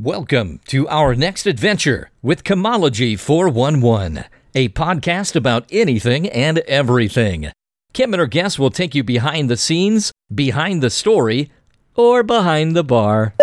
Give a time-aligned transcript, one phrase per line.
[0.00, 7.50] Welcome to our next adventure with Kimology 411, a podcast about anything and everything.
[7.94, 11.50] Kim and her guests will take you behind the scenes, behind the story,
[11.96, 13.34] or behind the bar.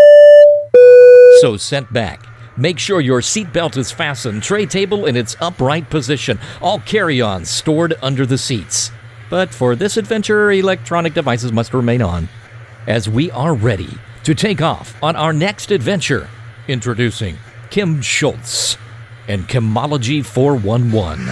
[1.41, 2.26] So sit back.
[2.56, 7.50] Make sure your seatbelt is fastened, tray table in its upright position, all carry ons
[7.50, 8.92] stored under the seats.
[9.30, 12.30] But for this adventure, electronic devices must remain on.
[12.88, 13.90] As we are ready
[14.24, 16.30] to take off on our next adventure,
[16.68, 17.38] introducing
[17.70, 18.77] Kim Schultz
[19.27, 21.26] and Kimology 411.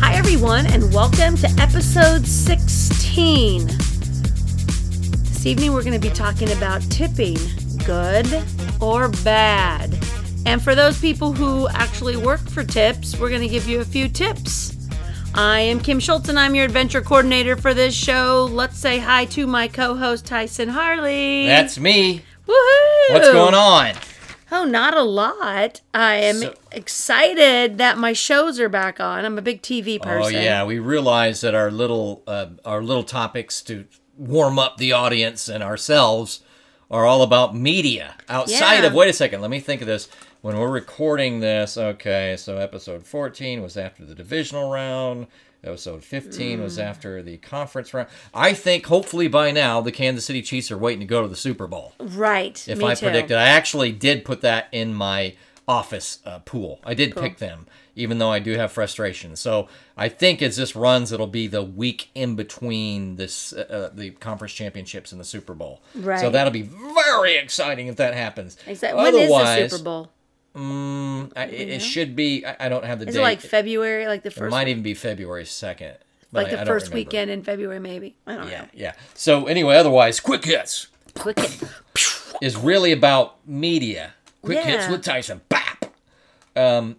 [0.00, 3.66] Hi, everyone, and welcome to episode 16.
[3.66, 7.36] This evening, we're going to be talking about tipping
[7.84, 8.44] good
[8.80, 9.98] or bad.
[10.46, 13.84] And for those people who actually work for tips, we're going to give you a
[13.84, 14.76] few tips.
[15.34, 18.48] I am Kim Schultz, and I'm your adventure coordinator for this show.
[18.52, 21.46] Let's say hi to my co host, Tyson Harley.
[21.46, 22.22] That's me.
[22.46, 23.12] Woohoo!
[23.12, 23.94] What's going on?
[24.52, 25.80] Oh, not a lot.
[25.92, 29.24] I am So- excited that my shows are back on.
[29.24, 30.34] I'm a big TV person.
[30.36, 34.92] Oh yeah, we realize that our little uh, our little topics to warm up the
[34.92, 36.40] audience and ourselves
[36.90, 38.86] are all about media outside Yeah.
[38.86, 38.94] of.
[38.94, 40.08] Wait a second, let me think of this.
[40.42, 45.26] When we're recording this, okay, so episode 14 was after the divisional round.
[45.64, 46.82] Episode 15 was Mm.
[46.84, 48.08] after the conference round.
[48.34, 51.36] I think hopefully by now the Kansas City Chiefs are waiting to go to the
[51.36, 51.94] Super Bowl.
[51.98, 52.62] Right.
[52.68, 53.06] if me I too.
[53.06, 53.36] predicted.
[53.36, 55.34] I actually did put that in my
[55.66, 56.78] office uh, pool.
[56.84, 59.34] I did pick them, even though I do have frustration.
[59.36, 64.10] So I think as this runs, it'll be the week in between this uh, the
[64.10, 65.80] conference championships and the Super Bowl.
[65.94, 66.20] Right.
[66.20, 66.68] So that'll be
[67.06, 68.58] very exciting if that happens.
[68.66, 69.02] Exactly.
[69.02, 70.10] When is the Super Bowl?
[70.56, 72.44] Mm, I, it, it should be.
[72.44, 73.20] I, I don't have the Is date.
[73.20, 74.42] it like February, like the first.
[74.48, 75.96] it might even be February second.
[76.32, 78.16] like the I, I don't first weekend in February, maybe?
[78.26, 78.68] I don't Yeah, know.
[78.74, 78.92] yeah.
[79.14, 81.62] So anyway, otherwise, quick hits Click it.
[82.42, 84.14] is really about media.
[84.42, 85.40] Quick hits with Tyson.
[85.48, 85.84] Bap.
[86.56, 86.96] Um,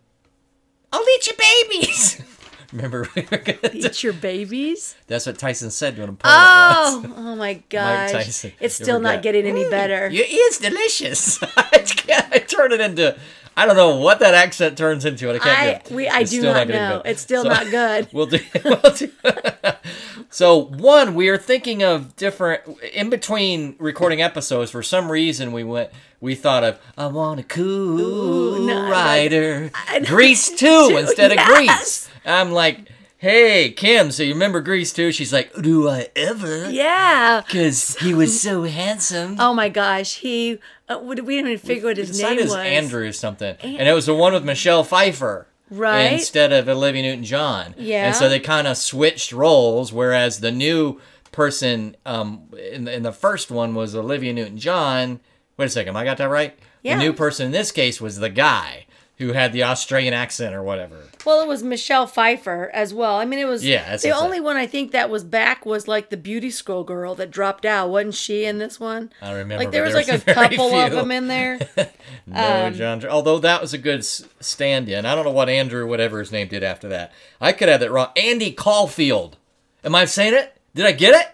[0.92, 2.22] I'll eat your babies.
[2.72, 4.96] Remember, we were gonna Eat your babies.
[5.08, 8.12] that's what Tyson said to an opponent Oh, oh my gosh!
[8.12, 8.52] Tyson.
[8.60, 10.10] It's still not get- getting any better.
[10.10, 11.42] Your ear's delicious.
[11.58, 13.18] I can't- I turn it into.
[13.58, 15.30] I don't know what that accent turns into.
[15.30, 15.92] and I can't.
[15.92, 16.74] I we I It's do still not know.
[16.74, 17.02] better.
[17.06, 18.08] It's still So- not good.
[18.14, 18.40] We'll do.
[18.66, 19.12] We'll do.
[20.30, 22.62] so one, we are thinking of different
[22.94, 24.72] in between recording episodes.
[24.72, 25.90] For some reason, we went.
[26.22, 29.70] We thought of I want a cool Ooh, no, rider.
[29.74, 30.00] I.
[30.00, 31.48] Grease two Two, instead of yes.
[31.48, 32.10] Grease.
[32.26, 32.90] I'm like,
[33.26, 35.12] hey Kim, so you remember Grease too?
[35.12, 36.70] She's like, do I ever?
[36.70, 37.42] Yeah.
[37.44, 39.38] Because he was so handsome.
[39.40, 40.60] Oh my gosh, he.
[40.88, 42.54] Uh, we we didn't even figure what his name was.
[42.54, 46.14] Andrew or something, and it was the one with Michelle Pfeiffer, Right.
[46.14, 47.74] Instead of Olivia Newton-John.
[47.78, 48.06] Yeah.
[48.06, 53.02] And so they kind of switched roles, whereas the new person um, in the, in
[53.02, 55.20] the first one was Olivia Newton-John.
[55.58, 56.58] Wait a second, I got that right?
[56.84, 56.98] Yeah.
[56.98, 58.86] The new person in this case was the guy
[59.18, 60.98] who had the Australian accent or whatever.
[61.26, 63.16] Well, it was Michelle Pfeiffer as well.
[63.16, 63.66] I mean, it was.
[63.66, 66.84] Yeah, that's the only one I think that was back was like the beauty scroll
[66.84, 67.90] girl that dropped out.
[67.90, 69.12] Wasn't she in this one?
[69.22, 69.64] I don't remember.
[69.64, 71.60] Like there was like a couple of them in there.
[72.28, 73.06] No, Um, John.
[73.06, 75.06] Although that was a good stand-in.
[75.06, 77.12] I don't know what Andrew, whatever his name, did after that.
[77.40, 78.10] I could have that wrong.
[78.16, 79.38] Andy Caulfield.
[79.84, 80.56] Am I saying it?
[80.74, 81.28] Did I get it?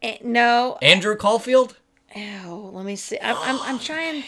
[0.00, 1.76] Eh, no, Andrew Caulfield?
[2.16, 3.18] Oh, let me see.
[3.20, 4.22] I'm, I'm, I'm trying.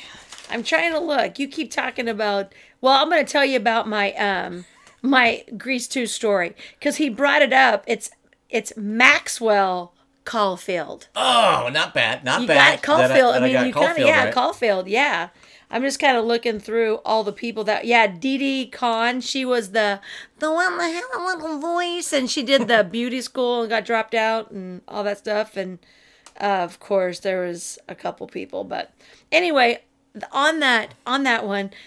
[0.51, 1.39] I'm trying to look.
[1.39, 2.55] You keep talking about.
[2.81, 4.65] Well, I'm going to tell you about my um
[5.03, 7.85] my Grease two story because he brought it up.
[7.87, 8.11] It's
[8.49, 9.95] it's Maxwell
[10.25, 11.09] Caulfield.
[11.17, 12.25] Oh, not bad.
[12.25, 12.55] Not You bad.
[12.55, 13.35] got That Caulfield.
[13.35, 14.35] I, that mean, got you kind of yeah, right.
[14.35, 14.89] Caulfield.
[14.89, 15.29] Yeah.
[15.73, 19.21] I'm just kind of looking through all the people that yeah, Didi Conn.
[19.21, 20.01] She was the
[20.41, 23.85] the one that had a little voice, and she did the beauty school and got
[23.85, 25.57] dropped out and all that stuff.
[25.57, 25.79] And
[26.41, 28.93] uh, of course, there was a couple people, but
[29.31, 29.83] anyway,
[30.33, 31.71] on that on that one.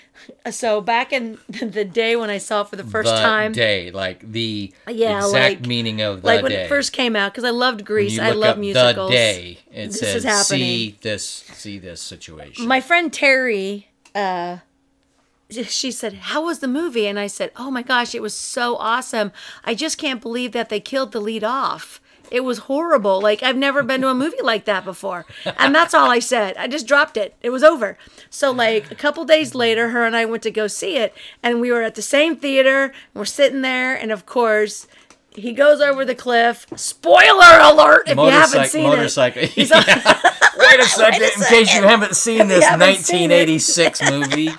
[0.52, 3.92] So back in the day when I saw it for the first the time, day,
[3.92, 6.64] like the Yeah, exact like- meaning of the like when day.
[6.64, 9.10] it first came out, because I loved you I love musicals.
[9.10, 10.60] The day it This says is happening.
[10.62, 12.68] see this see this situation.
[12.68, 14.60] my friend Terry, uh,
[15.68, 18.78] she said, "How was the movie?" And I said, "Oh my gosh, it was so
[18.78, 19.34] awesome!
[19.66, 22.00] I just can't believe that they killed the lead off.
[22.34, 23.22] It was horrible.
[23.22, 25.26] Like I've never been to a movie like that before."
[25.58, 26.58] And that's all I said.
[26.58, 27.36] I just dropped it.
[27.42, 27.98] It was over.
[28.30, 31.14] So like a couple days later, her and I went to go see it,
[31.44, 32.86] and we were at the same theater.
[32.86, 34.88] And we're sitting there, and of course.
[35.36, 36.68] He goes over the cliff.
[36.76, 38.04] Spoiler alert!
[38.08, 39.42] If you haven't Motorcycle- seen motorcycle.
[39.42, 39.78] it, He's Yeah.
[39.78, 44.50] on- Wait a second, in case you haven't seen this haven't seen 1986 movie.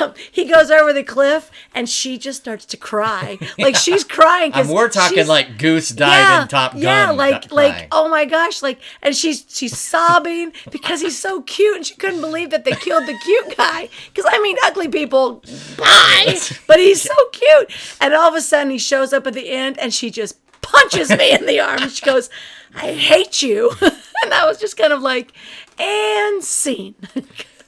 [0.00, 3.38] Um, he goes over the cliff and she just starts to cry.
[3.58, 6.82] Like she's crying And because we're talking like Goose diving Top Gun.
[6.82, 7.88] yeah, like like crying.
[7.92, 12.20] oh my gosh, like and she's she's sobbing because he's so cute and she couldn't
[12.20, 13.88] believe that they killed the cute guy.
[14.12, 15.42] Because I mean, ugly people,
[15.78, 17.70] bye, but he's so cute.
[18.00, 21.10] And all of a sudden, he shows up at the end and she just punches
[21.10, 21.82] me in the arm.
[21.82, 22.28] And she goes,
[22.74, 25.32] "I hate you," and I was just kind of like,
[25.78, 26.94] and scene.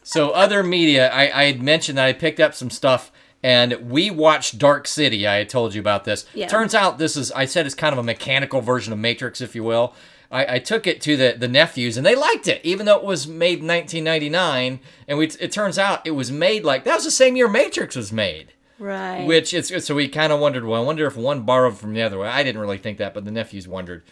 [0.08, 3.12] So other media, I, I had mentioned that I picked up some stuff,
[3.42, 5.26] and we watched Dark City.
[5.26, 6.24] I had told you about this.
[6.32, 6.46] Yeah.
[6.46, 9.54] Turns out this is, I said, it's kind of a mechanical version of Matrix, if
[9.54, 9.94] you will.
[10.30, 13.04] I, I took it to the, the nephews, and they liked it, even though it
[13.04, 14.80] was made in 1999.
[15.06, 17.94] And we, it turns out it was made like that was the same year Matrix
[17.94, 18.54] was made.
[18.78, 19.26] Right.
[19.26, 20.64] Which it's so we kind of wondered.
[20.64, 22.24] Well, I wonder if one borrowed from the other.
[22.24, 24.04] I didn't really think that, but the nephews wondered.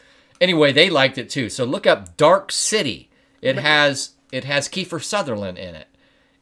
[0.42, 1.48] Anyway, they liked it too.
[1.48, 3.08] So look up Dark City.
[3.40, 5.88] It has it has Kiefer Sutherland in it,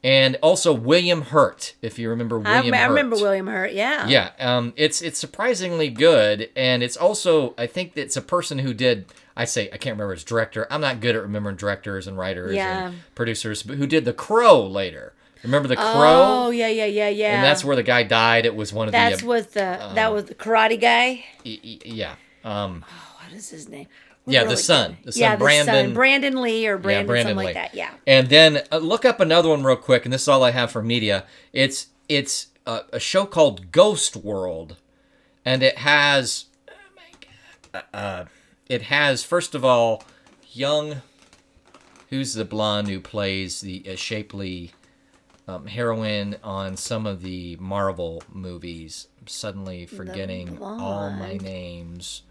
[0.03, 1.75] and also William Hurt.
[1.83, 2.89] If you remember William I Hurt.
[2.89, 3.73] remember William Hurt.
[3.73, 4.07] Yeah.
[4.07, 8.75] Yeah, um, it's it's surprisingly good, and it's also I think it's a person who
[8.75, 9.07] did.
[9.37, 10.67] I say I can't remember his director.
[10.71, 12.89] I'm not good at remembering directors and writers Yeah.
[12.89, 15.13] and producers, but who did The Crow later.
[15.43, 16.45] Remember The Crow?
[16.47, 17.35] Oh yeah, yeah, yeah, yeah.
[17.35, 18.47] And that's where the guy died.
[18.47, 19.27] It was one of that's the.
[19.27, 21.25] with the that was the karate guy.
[21.45, 22.15] yeah.
[22.45, 22.85] Um,
[23.23, 23.89] What is his name?
[24.27, 24.97] Yeah, the son.
[25.05, 27.45] The son, yeah, Brandon- Brandon Lee or Brandon, Brandon something Lee.
[27.47, 27.75] like that.
[27.75, 27.91] Yeah.
[28.07, 30.71] And then uh, look up another one real quick, and this is all I have
[30.71, 31.25] for media.
[31.53, 34.77] It's it's a, a show called Ghost World,
[35.45, 37.29] and it has, oh my
[37.73, 38.25] god, uh,
[38.69, 40.03] it has first of all,
[40.53, 41.03] young,
[42.11, 44.73] who's the blonde who plays the uh, shapely
[45.47, 49.09] um, heroine on some of the Marvel movies.
[49.21, 52.23] I'm suddenly forgetting all my names.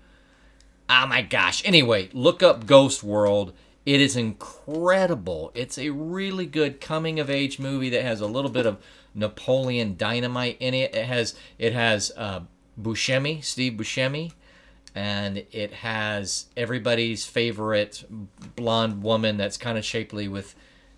[0.89, 1.62] Oh my gosh.
[1.65, 3.53] Anyway, look up Ghost World.
[3.85, 5.51] It is incredible.
[5.53, 8.77] It's a really good coming of age movie that has a little bit of
[9.13, 10.95] Napoleon Dynamite in it.
[10.95, 12.41] It has it has uh,
[12.81, 14.31] Buscemi, Steve Buscemi,
[14.95, 18.03] and it has everybody's favorite
[18.56, 20.56] blonde woman that's kind of shapely with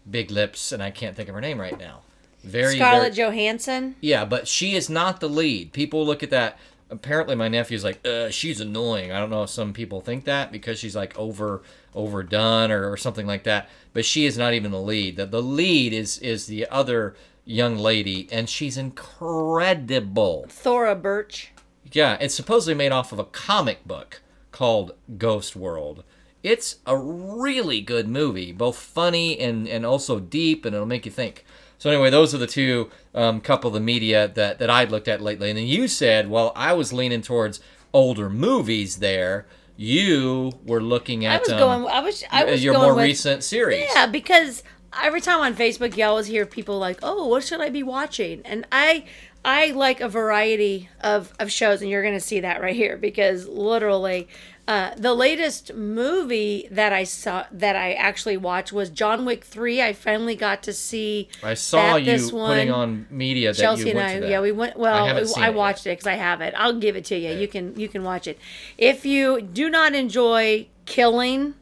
[0.09, 2.01] big lips, and I can't think of her name right now.
[2.43, 3.95] Very Scarlett very, Johansson.
[4.01, 5.73] yeah, but she is not the lead.
[5.73, 6.59] People look at that.
[6.95, 9.11] Apparently, my nephew's like, uh, she's annoying.
[9.11, 11.61] I don't know if some people think that because she's like over
[11.93, 13.69] overdone or, or something like that.
[13.93, 15.17] But she is not even the lead.
[15.17, 20.45] The, the lead is is the other young lady, and she's incredible.
[20.49, 21.51] Thora Birch.
[21.91, 24.21] Yeah, it's supposedly made off of a comic book
[24.51, 26.03] called Ghost World.
[26.43, 31.11] It's a really good movie, both funny and, and also deep, and it'll make you
[31.11, 31.45] think.
[31.77, 35.07] So anyway, those are the two um, couple of the media that, that I'd looked
[35.07, 35.49] at lately.
[35.49, 37.59] And then you said, well, I was leaning towards
[37.93, 39.45] older movies there.
[39.77, 41.87] You were looking at I was um, going.
[41.93, 42.23] I was.
[42.31, 43.85] I was your going more with, recent series.
[43.93, 44.63] Yeah, because
[45.01, 48.41] every time on Facebook, you always hear people like, "Oh, what should I be watching?"
[48.45, 49.03] And I,
[49.43, 52.95] I like a variety of of shows, and you're going to see that right here
[52.95, 54.29] because literally,
[54.67, 59.79] uh, the latest movie that I saw that I actually watched was John Wick Three.
[59.81, 61.29] I finally got to see.
[61.43, 62.79] I saw you this putting one.
[62.79, 64.75] on media that Chelsea you and I, yeah, we went.
[64.75, 65.55] Well, I I, haven't seen it yet.
[65.55, 66.55] watched it because I have it.
[66.57, 67.37] I'll give it to you.
[67.37, 68.39] You can you can watch it.
[68.77, 71.53] If you do not enjoy killing,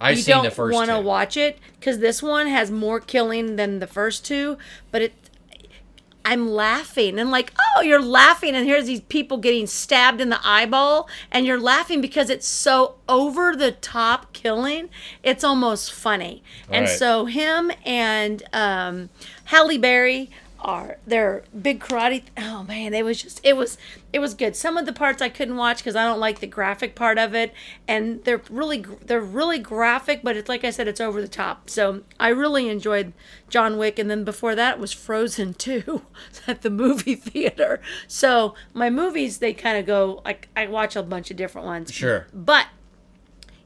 [0.00, 3.86] I've you don't want to watch it because this one has more killing than the
[3.86, 4.56] first two.
[4.90, 5.12] But it,
[6.26, 10.40] I'm laughing and like, oh, you're laughing, and here's these people getting stabbed in the
[10.44, 14.88] eyeball, and you're laughing because it's so over the top killing.
[15.22, 16.42] It's almost funny.
[16.70, 16.98] And Right.
[16.98, 19.08] so him and um,
[19.44, 22.24] Halle Berry are they're big karate.
[22.36, 23.78] Oh man, it was just it was
[24.16, 24.56] it was good.
[24.56, 27.34] Some of the parts I couldn't watch because I don't like the graphic part of
[27.34, 27.52] it,
[27.86, 31.68] and they're really they're really graphic, but it's like I said, it's over the top.
[31.68, 33.12] So I really enjoyed
[33.50, 36.00] John Wick, and then before that was Frozen two
[36.46, 37.82] at the movie theater.
[38.08, 41.92] So my movies they kind of go like I watch a bunch of different ones.
[41.92, 42.26] Sure.
[42.32, 42.68] but.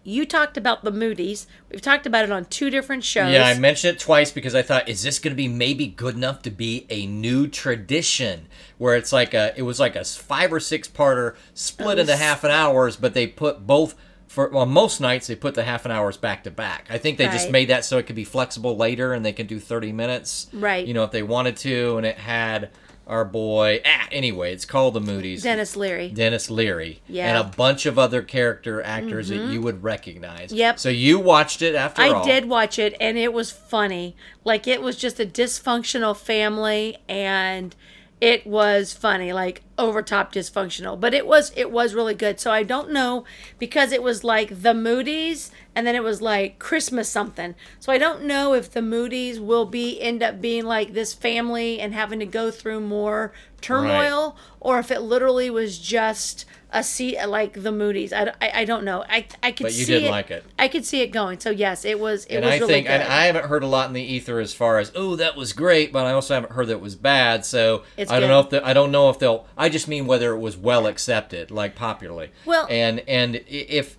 [0.02, 1.46] You talked about the Moodys.
[1.70, 3.32] We've talked about it on two different shows.
[3.32, 6.14] Yeah, I mentioned it twice because I thought, is this going to be maybe good
[6.14, 8.46] enough to be a new tradition
[8.78, 12.44] where it's like a, it was like a five or six parter split into half
[12.44, 13.94] an hours, but they put both
[14.26, 16.86] for well most nights they put the half an hours back to back.
[16.88, 19.48] I think they just made that so it could be flexible later and they can
[19.48, 20.86] do thirty minutes, Right.
[20.86, 22.70] You know, if they wanted to, and it had
[23.10, 23.82] our boy.
[23.84, 25.42] Ah, anyway, it's called the Moodys.
[25.42, 26.08] Denis Leary.
[26.08, 27.26] Denis Leary, Yeah.
[27.34, 27.36] Mm-hmm.
[27.44, 30.52] and a bunch of other character actors that you would recognize.
[30.52, 30.78] Yep.
[30.78, 32.24] So you watched it after I all.
[32.24, 34.16] did watch it and it was funny.
[34.44, 37.74] Like it was just a dysfunctional family and
[38.20, 39.32] it was funny.
[39.32, 40.98] Like over top dysfunctional.
[40.98, 42.38] But it was it was really good.
[42.38, 43.24] So I don't know
[43.58, 47.54] because it was like the Moodys and then it was like Christmas something.
[47.78, 51.80] So I don't know if the Moodys will be end up being like this family
[51.80, 57.18] and having to go through more turmoil or if it literally was just a seat
[57.26, 58.12] like the Moodys.
[58.12, 59.04] I, I, I don't know.
[59.08, 60.10] I I could But you see did it.
[60.10, 60.44] like it.
[60.58, 61.40] I could see it going.
[61.40, 62.92] So yes, it was it and was I really think, good.
[63.00, 65.52] and I haven't heard a lot in the ether as far as, oh, that was
[65.52, 67.44] great, but I also haven't heard that it was bad.
[67.44, 69.46] So It's I don't know if the, I don't know if they'll.
[69.56, 72.30] I just mean whether it was well accepted, like popularly.
[72.44, 73.96] Well- and and if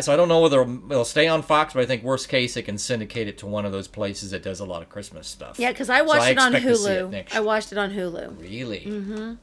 [0.00, 2.62] so, I don't know whether it'll stay on Fox, but I think worst case it
[2.62, 5.58] can syndicate it to one of those places that does a lot of Christmas stuff.
[5.58, 7.34] yeah, because I So watched it on expect to see it Hulu.
[7.36, 8.40] I watched it on Hulu.
[8.40, 8.80] Really?
[8.80, 9.34] Mm-hmm.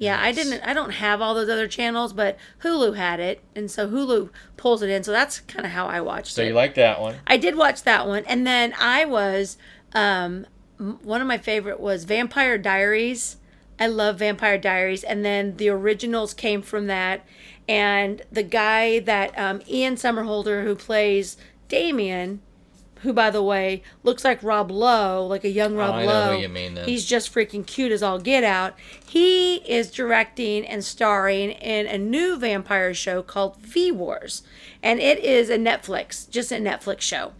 [0.00, 0.62] Yeah, I didn't.
[0.62, 4.80] I don't have all those other channels, but Hulu had it, and so Hulu pulls
[4.82, 5.02] it in.
[5.04, 6.46] So that's kind of how I watched So it.
[6.48, 7.16] you like that one?
[7.26, 9.58] I did watch that one, and then I was
[9.94, 10.46] um,
[10.78, 13.36] one of my favorite was Vampire Diaries.
[13.78, 17.26] I love Vampire Diaries, and then the originals came from that,
[17.68, 21.36] and the guy that um, Ian Somerhalder who plays
[21.68, 22.40] Damien.
[23.02, 26.08] Who, by the way, looks like Rob Lowe, like a young Rob Oh, I know
[26.12, 26.34] Lowe.
[26.36, 26.86] who you mean then.
[26.88, 28.74] He's just freaking cute as all get out.
[29.06, 34.42] He is directing and starring in a new vampire show called V Wars,
[34.82, 37.32] and it is a Netflix, just a Netflix show.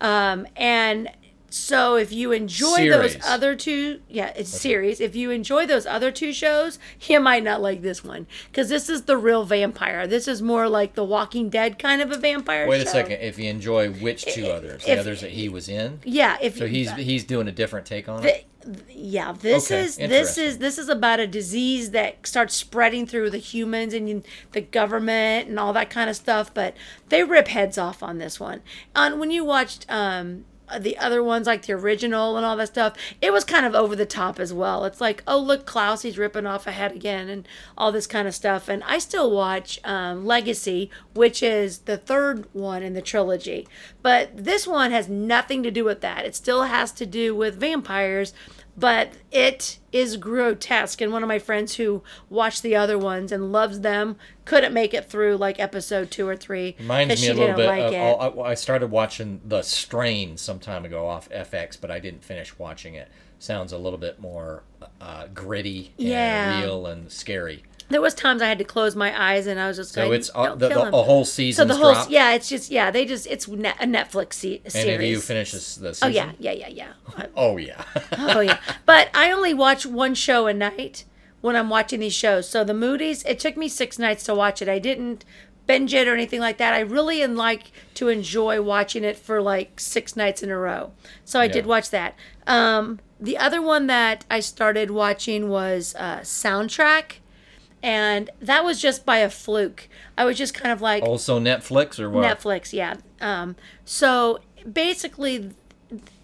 [0.00, 1.10] Um, and
[1.50, 3.14] so if you enjoy Series.
[3.14, 5.00] those other two, yeah, it's series.
[5.00, 8.88] If you enjoy those other two shows, you might not like this one because this
[8.88, 10.06] is the real vampire.
[10.06, 12.68] This is more like the Walking Dead kind of a vampire.
[12.68, 13.20] Wait a second.
[13.20, 14.84] If you enjoy which two others?
[14.84, 16.00] The if- others that he was in.
[16.04, 18.46] Yeah, if So he's he's doing a different take on it.
[18.90, 23.30] Yeah this Okay, is this is this is about a disease that starts spreading through
[23.30, 26.76] the humans and the government and all that kind of stuff but
[27.08, 28.60] they rip heads off on this one
[28.94, 30.44] on when you watched um
[30.78, 33.96] the other ones like the original and all that stuff it was kind of over
[33.96, 34.84] the top as well.
[34.84, 37.46] It's like oh look klaus he's ripping off a head again and
[37.76, 38.68] all this kind of stuff.
[38.68, 43.66] And i still watch um, legacy which is the third one in the trilogy.
[44.02, 46.24] But this one has nothing to do with that.
[46.24, 48.32] It still has to do with vampires
[48.80, 53.52] but it is grotesque and one of my friends who watched the other ones and
[53.52, 57.54] loves them couldn't make it through like episode two or three Reminds me a little
[57.56, 57.66] bit.
[57.66, 58.38] like of.
[58.38, 62.94] I started watching The Strain some time ago off FX, but I didn't finish watching
[62.94, 63.08] it.
[63.38, 64.62] Sounds a little bit more
[65.00, 66.60] uh, gritty and Yeah.
[66.60, 67.62] real and scary.
[67.90, 70.30] There was times I had to close my eyes and I was just So it's
[70.30, 71.68] "Don't the, the, a whole season.
[71.68, 72.10] so the whole dropped.
[72.10, 74.94] yeah, it's just yeah, they just it's ne- a Netflix se- series.
[74.94, 76.08] And you finished this, the season?
[76.08, 76.68] Oh yeah, yeah, yeah,
[77.18, 77.26] yeah.
[77.36, 77.84] Oh yeah.
[78.18, 78.58] oh yeah.
[78.86, 81.04] But I only watch one show a night
[81.40, 82.48] when I'm watching these shows.
[82.48, 84.68] So the Moodys, it took me six nights to watch it.
[84.68, 85.24] I didn't
[85.66, 86.74] binge it or anything like that.
[86.74, 90.92] I really like to enjoy watching it for like six nights in a row.
[91.24, 92.14] So I did watch that.
[92.46, 97.18] Um, the other one that I started watching was uh, Soundtrack.
[97.82, 99.88] And that was just by a fluke.
[100.18, 102.24] I was just kind of like, also Netflix or what?
[102.24, 102.96] Netflix, yeah.
[103.20, 105.50] Um, so basically,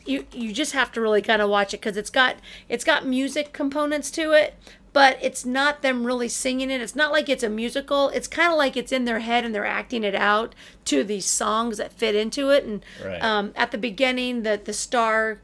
[0.05, 2.37] you you just have to really kind of watch it because it's got
[2.69, 4.55] it's got music components to it,
[4.93, 6.81] but it's not them really singing it.
[6.81, 8.11] It's not like it's a musical.
[8.11, 10.55] It's kind of like it's in their head and they're acting it out
[10.87, 12.65] to these songs that fit into it.
[12.65, 13.23] And Right.
[13.23, 15.41] um, at the beginning, the the star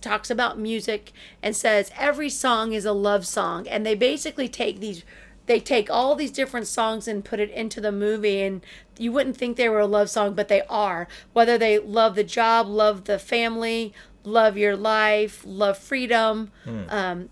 [0.00, 1.12] talks about music
[1.42, 5.04] and says every song is a love song, and they basically take these
[5.50, 8.64] they take all these different songs and put it into the movie and
[8.98, 11.08] you wouldn't think they were a love song but they are.
[11.32, 13.92] Whether they love the job love the family
[14.22, 16.52] love your life love freedom
[16.88, 17.30] um,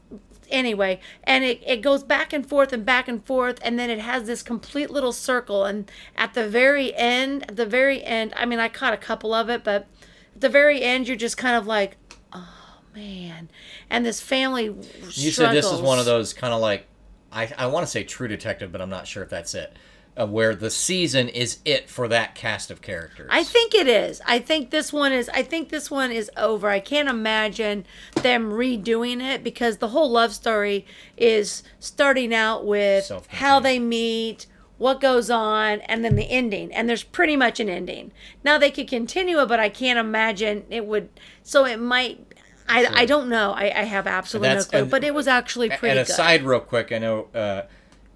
[0.51, 4.01] anyway and it, it goes back and forth and back and forth and then it
[4.01, 8.45] has this complete little circle and at the very end at the very end i
[8.47, 9.87] mean i caught a couple of it but
[10.35, 11.99] at the very end you're just kind of like
[12.33, 13.49] oh man.
[13.91, 14.65] And this family
[15.13, 16.87] You said this is one of those kind of like
[17.33, 19.77] I, I want to say True Detective, but I'm not sure if that's it.
[20.19, 23.29] Uh, where the season is it for that cast of characters.
[23.31, 24.21] I think it is.
[24.27, 25.29] I think this one is.
[25.29, 26.69] I think this one is over.
[26.69, 27.85] I can't imagine
[28.23, 30.85] them redoing it because the whole love story
[31.17, 34.47] is starting out with how they meet,
[34.79, 36.75] what goes on, and then the ending.
[36.75, 38.11] And there's pretty much an ending.
[38.43, 41.11] Now they could continue it, but I can't imagine it would.
[41.45, 42.28] So it might.
[42.69, 43.53] I, I don't know.
[43.53, 44.81] I, I have absolutely no clue.
[44.83, 45.99] and- But it was actually pretty good.
[45.99, 46.13] and good.
[46.13, 47.63] aside, real quick, I know uh,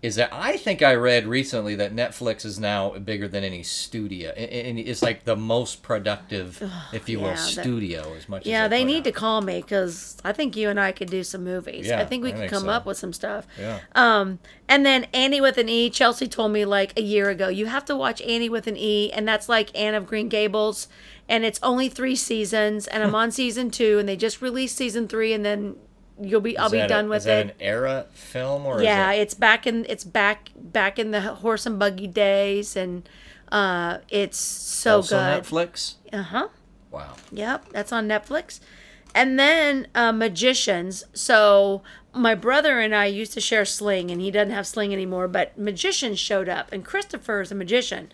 [0.03, 4.31] is that I think I read recently that Netflix is now bigger than any studio,
[4.31, 6.61] and- it's like the most productive,
[6.93, 8.13] if you will, yeah, that- studio.
[8.17, 9.05] As much as Yeah, as they need out.
[9.05, 11.87] to call me because I think you and I could do some movies.
[11.87, 12.71] Yeah, I think we I could come so.
[12.71, 13.47] up with some stuff.
[13.59, 13.79] Yeah.
[13.95, 15.89] Um, and then Annie with an E.
[15.91, 19.13] Chelsea told me like a year ago, you have to watch Annie with an E,
[19.13, 20.89] and that's like Anne of Green Gables,
[21.29, 25.09] and it's only three seasons, and I'm on season two, and they just released season
[25.09, 25.77] three, and then
[26.21, 27.51] you'll be I'll be a- done is with that it.
[27.51, 31.21] an era film or yeah, Is it, it's back in it's back back in the
[31.21, 33.09] horse and buggy days, and
[33.51, 35.15] uh, it's so good.
[35.15, 35.43] also good.
[35.45, 35.95] Netflix?
[36.13, 36.49] Uh huh.
[36.91, 37.15] Wow.
[37.33, 38.61] Yep, that's on Netflix.
[39.15, 41.05] And then uh, Magicians.
[41.13, 41.83] So
[42.15, 45.29] my brother and I used to share Sling, and he doesn't have Sling anymore.
[45.29, 48.11] But Magicians showed up, and Christopher is a magician.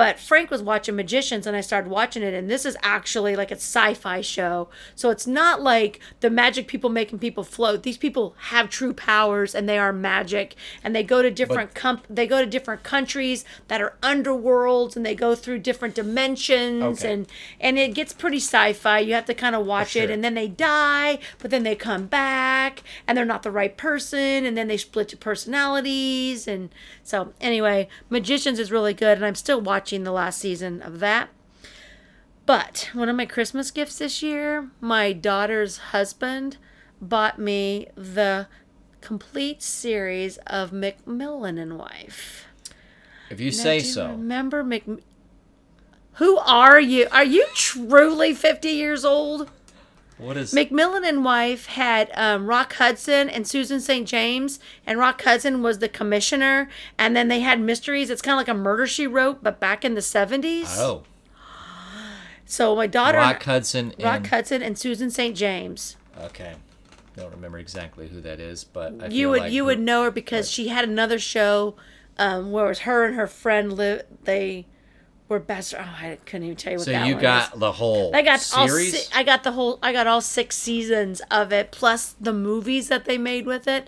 [0.00, 2.32] But Frank was watching Magicians, and I started watching it.
[2.32, 6.88] And this is actually like a sci-fi show, so it's not like the magic people
[6.88, 7.82] making people float.
[7.82, 12.00] These people have true powers, and they are magic, and they go to different com-
[12.08, 17.12] they go to different countries that are underworlds, and they go through different dimensions, Okay.
[17.12, 17.26] and
[17.60, 19.00] and it gets pretty sci-fi.
[19.00, 22.06] You have to kind of watch it, and then they die, but then they come
[22.06, 26.70] back, and they're not the right person, and then they split to personalities, and
[27.02, 31.30] so anyway, Magicians is really good, and I'm still watching the last season of that.
[32.46, 36.56] But one of my Christmas gifts this year, my daughter's husband
[37.00, 38.48] bought me the
[39.00, 42.46] complete series of McMillan and Wife.
[43.30, 44.10] If you Now, say do you so.
[44.10, 44.84] Remember Mc?
[46.14, 47.06] Who are you?
[47.12, 49.48] Are you truly fifty years old?
[50.20, 54.06] What is McMillan and Wife had um, Rock Hudson and Susan St.
[54.06, 56.68] James, and Rock Hudson was the commissioner.
[56.98, 58.10] And then they had mysteries.
[58.10, 60.68] It's kind of like a Murder She Wrote, but back in the seventies.
[60.78, 61.04] Oh,
[62.44, 65.36] So my daughter, Rock Hudson and Rock Hudson, and Susan St.
[65.36, 65.96] James.
[66.20, 66.54] Okay.
[67.16, 69.80] Don't remember exactly who that is, but I you feel would like you who- would
[69.80, 71.76] know her because she had another show
[72.18, 74.02] um, where it was her and her friend live.
[74.24, 74.66] They
[75.30, 75.72] were best.
[75.74, 77.60] Oh, I couldn't even tell you what So that you got is.
[77.60, 79.06] the whole I got all series.
[79.06, 82.88] si- I got the whole I got all six seasons of it plus the movies
[82.88, 83.86] that they made with it.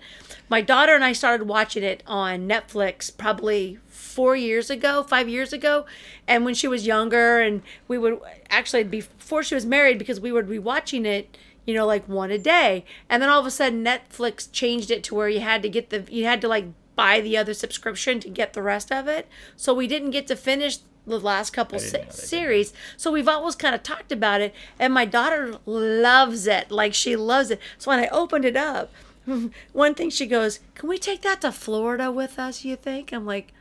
[0.49, 5.51] My daughter and I started watching it on Netflix probably 4 years ago, 5 years
[5.53, 5.85] ago,
[6.27, 8.19] and when she was younger and we would
[8.49, 12.29] actually before she was married because we would be watching it you know like one
[12.31, 15.61] a day and then all of a sudden Netflix changed it to where you had
[15.63, 18.91] to get the you had to like buy the other subscription to get the rest
[18.91, 22.73] of it so we didn't get to finish the last couple se- they did series
[22.97, 27.15] so we've always kind of talked about it and my daughter loves it like she
[27.15, 28.89] loves it so when i opened it up
[29.73, 33.25] one thing she goes can we take that to florida with us you think i'm
[33.25, 33.51] like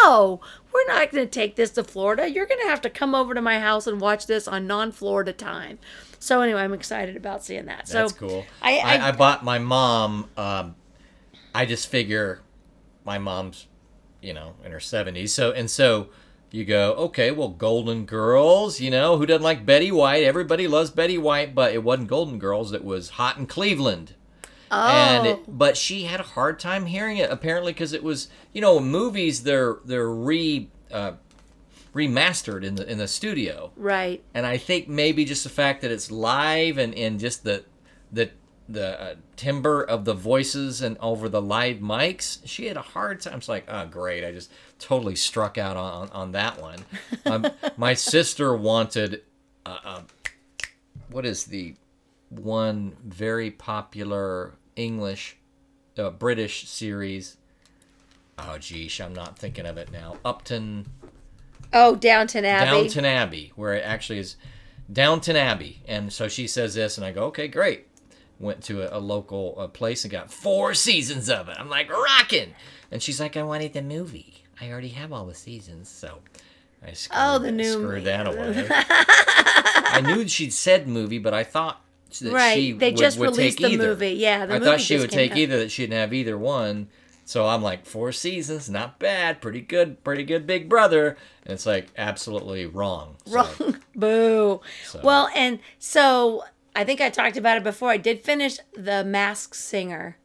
[0.00, 0.40] no
[0.72, 3.34] we're not going to take this to florida you're going to have to come over
[3.34, 5.78] to my house and watch this on non-florida time
[6.18, 8.44] so anyway i'm excited about seeing that so That's cool.
[8.60, 10.28] I- I, I- I, bought my mom.
[10.36, 10.76] Um,
[11.54, 12.40] I just figure
[13.04, 13.66] my mom's,
[14.22, 15.34] you know, in her seventies.
[15.34, 16.08] So and so
[16.54, 18.80] you go, okay, well, Golden Girls.
[18.80, 20.24] You know, who doesn't like Betty White?
[20.24, 22.72] Everybody loves Betty White, but it wasn't Golden Girls.
[22.72, 24.14] It was Hot in Cleveland.
[24.70, 28.28] And oh it, but she had a hard time hearing it apparently because it was
[28.54, 31.12] you know movies they're they're re uh,
[31.94, 35.90] remastered in the in the studio right and I think maybe just the fact that
[35.90, 37.64] it's live and, and just the
[38.10, 38.30] the
[38.68, 43.20] the uh, timbre of the voices and over the live mics, she had a hard
[43.20, 43.38] time.
[43.38, 44.24] It's like, oh, great!
[44.24, 46.80] I just totally struck out on on, that one.
[47.26, 47.46] Um,
[47.76, 49.22] my sister wanted,
[49.66, 50.00] uh, uh,
[51.10, 51.74] what is the
[52.30, 55.36] one very popular English,
[55.98, 57.36] uh, British series?
[58.38, 60.16] Oh, geesh, I'm not thinking of it now.
[60.24, 60.86] Upton.
[61.72, 64.36] oh downton abbey Downton Abbey, where it actually is
[64.90, 65.80] Downton Abbey.
[65.86, 67.86] And so she says this, and I go, okay, great.
[68.42, 71.56] Went to a, a local uh, place and got four seasons of it.
[71.58, 72.54] I'm like, rocking.
[72.90, 74.42] And she's like, I wanted the movie.
[74.60, 75.88] I already have all the seasons.
[75.88, 76.18] So
[76.86, 78.04] I screwed, Oh, the new screwed movie.
[78.04, 78.66] that away.
[79.24, 81.80] I knew she'd said movie, but I thought
[82.20, 83.86] that Right, she they would, just would released take the either.
[83.88, 84.10] movie.
[84.10, 85.38] Yeah, the I movie thought she would take out.
[85.38, 86.88] either, that she didn't have either one.
[87.24, 91.16] So I'm like, four seasons, not bad, pretty good, pretty good, Big Brother.
[91.46, 93.16] And it's like absolutely wrong.
[93.26, 93.76] So, Wrong.
[93.94, 94.60] Boo.
[94.84, 96.42] So- Well, and so
[96.74, 97.90] I think I talked about it before.
[97.90, 100.16] I did finish The Masked Singer.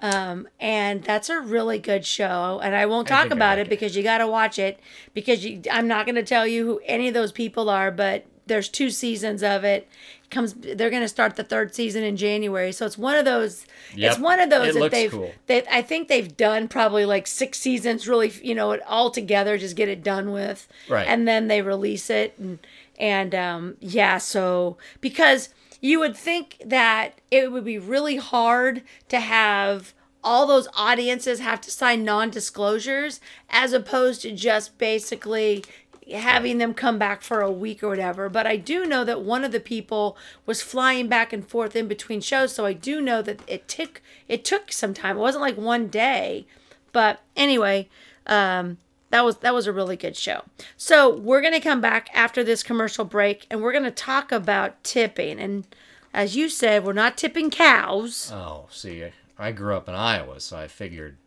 [0.00, 2.60] Um, and that's a really good show.
[2.62, 4.78] And I won't talk I about like it because you got to watch it
[5.12, 8.24] because you, I'm not going to tell you who any of those people are, but
[8.46, 9.88] there's two seasons of it.
[10.24, 12.70] it comes they're going to start the third season in January.
[12.70, 14.12] So it's one of those Yep.
[14.12, 15.32] it's one of those It that they've cool.
[15.48, 19.58] they I think they've done probably like 6 seasons really, you know, it all together
[19.58, 20.68] just get it done with.
[20.88, 21.08] Right.
[21.08, 22.58] And then they release it and
[22.98, 25.48] and um yeah, so because
[25.80, 31.60] you would think that it would be really hard to have all those audiences have
[31.60, 35.64] to sign non-disclosures as opposed to just basically
[36.12, 38.28] having them come back for a week or whatever.
[38.28, 41.86] But I do know that one of the people was flying back and forth in
[41.86, 45.16] between shows, so I do know that it took it took some time.
[45.16, 46.46] It wasn't like one day.
[46.92, 47.88] But anyway,
[48.26, 48.78] um
[49.10, 50.42] that was that was a really good show.
[50.76, 55.38] So we're gonna come back after this commercial break and we're gonna talk about tipping
[55.38, 55.66] and
[56.14, 58.32] as you said, we're not tipping cows.
[58.32, 59.04] Oh, see,
[59.38, 61.18] I grew up in Iowa, so I figured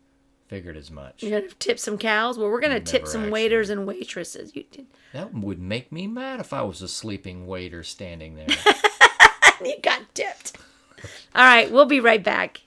[0.48, 1.22] figured as much.
[1.22, 2.38] You're gonna tip some cows.
[2.38, 3.32] Well, we're gonna tip some actually.
[3.32, 4.54] waiters and waitresses.
[4.54, 4.86] You did.
[5.12, 8.46] That would make me mad if I was a sleeping waiter standing there.
[9.64, 10.56] You got tipped.
[11.34, 12.62] All right, we'll be right back.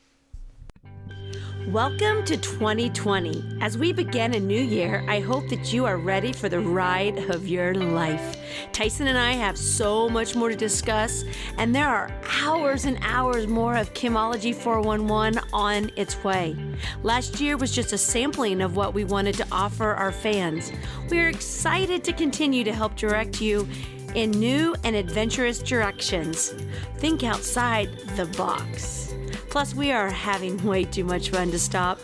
[1.69, 3.43] Welcome to 2020.
[3.59, 7.17] As we begin a new year, I hope that you are ready for the ride
[7.31, 8.37] of your life.
[8.71, 11.23] Tyson and I have so much more to discuss,
[11.57, 12.11] and there are
[12.43, 16.55] hours and hours more of Kimology 411 on its way.
[17.01, 20.71] Last year was just a sampling of what we wanted to offer our fans.
[21.09, 23.67] We are excited to continue to help direct you
[24.15, 26.53] in new and adventurous directions.
[26.97, 29.13] Think outside the box.
[29.49, 31.99] Plus, we are having way too much fun to stop.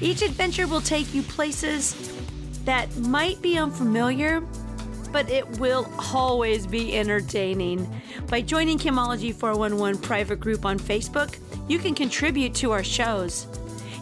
[0.00, 1.94] Each adventure will take you places
[2.64, 4.40] that might be unfamiliar,
[5.12, 7.88] but it will always be entertaining.
[8.28, 13.46] By joining Kimology 411 private group on Facebook, you can contribute to our shows.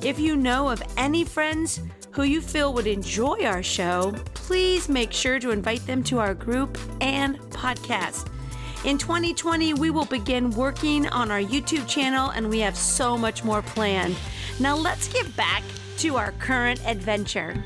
[0.02, 5.12] If you know of any friends who you feel would enjoy our show, please make
[5.12, 8.28] sure to invite them to our group and podcast.
[8.84, 13.44] In 2020, we will begin working on our YouTube channel and we have so much
[13.44, 14.16] more planned.
[14.60, 15.62] Now, let's get back
[15.98, 17.62] to our current adventure.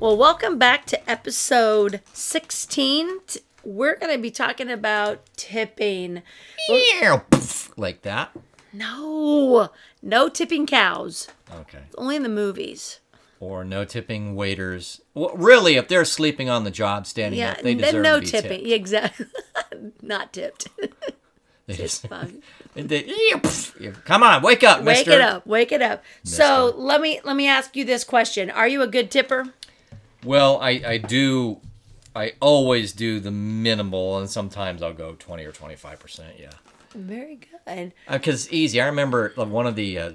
[0.00, 3.20] Well, welcome back to episode 16.
[3.64, 6.22] We're going to be talking about tipping.
[6.68, 8.32] Poof, like that.
[8.72, 9.70] No,
[10.02, 11.78] no tipping cows, Okay.
[11.86, 13.00] It's only in the movies.
[13.42, 15.00] Or no tipping waiters.
[15.14, 18.24] Well, really, if they're sleeping on the job standing Yeah, up, they deserve no to
[18.24, 18.60] be tipping.
[18.60, 18.72] tipped.
[18.72, 19.26] Exactly.
[20.02, 20.68] Not tipped.
[21.66, 22.06] They just-
[22.74, 23.02] they-
[23.42, 23.76] poof.
[24.04, 25.12] Come on, wake up, Wake mister.
[25.12, 25.46] it up.
[25.46, 26.02] Wake it up.
[26.24, 29.46] So let me let me ask you this question: Are you a good tipper?
[30.24, 31.60] Well, I, I do.
[32.16, 36.20] I always do the minimal, and sometimes I'll go 20 or 25%.
[36.38, 36.50] Yeah.
[36.94, 37.92] Very good.
[38.10, 38.80] Because easy.
[38.80, 40.12] I remember like, one of the uh,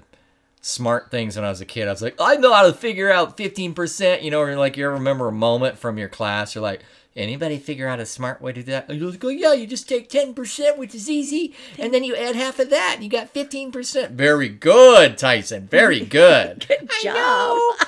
[0.68, 1.88] smart things when I was a kid.
[1.88, 4.22] I was like, I know how to figure out fifteen percent.
[4.22, 6.54] You know, or like you ever remember a moment from your class.
[6.54, 6.82] You're like,
[7.16, 8.90] anybody figure out a smart way to do that?
[8.90, 12.04] And you're like, oh yeah, you just take ten percent, which is easy, and then
[12.04, 14.12] you add half of that, and you got fifteen percent.
[14.12, 15.68] Very good, Tyson.
[15.68, 16.66] Very good.
[16.68, 17.58] Good job.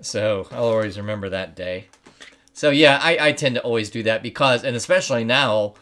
[0.00, 1.88] So I'll always remember that day.
[2.52, 5.74] So yeah, I, I tend to always do that because, and especially now,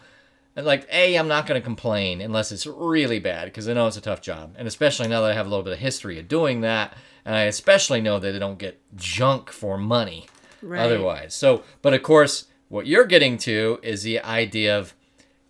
[0.56, 3.96] like a I'm not going to complain unless it's really bad because I know it's
[3.96, 6.28] a tough job, and especially now that I have a little bit of history of
[6.28, 10.26] doing that, and I especially know that they don't get junk for money
[10.62, 10.80] Right.
[10.80, 11.34] otherwise.
[11.34, 14.94] So, but of course, what you're getting to is the idea of,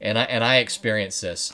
[0.00, 1.52] and I and I experience this.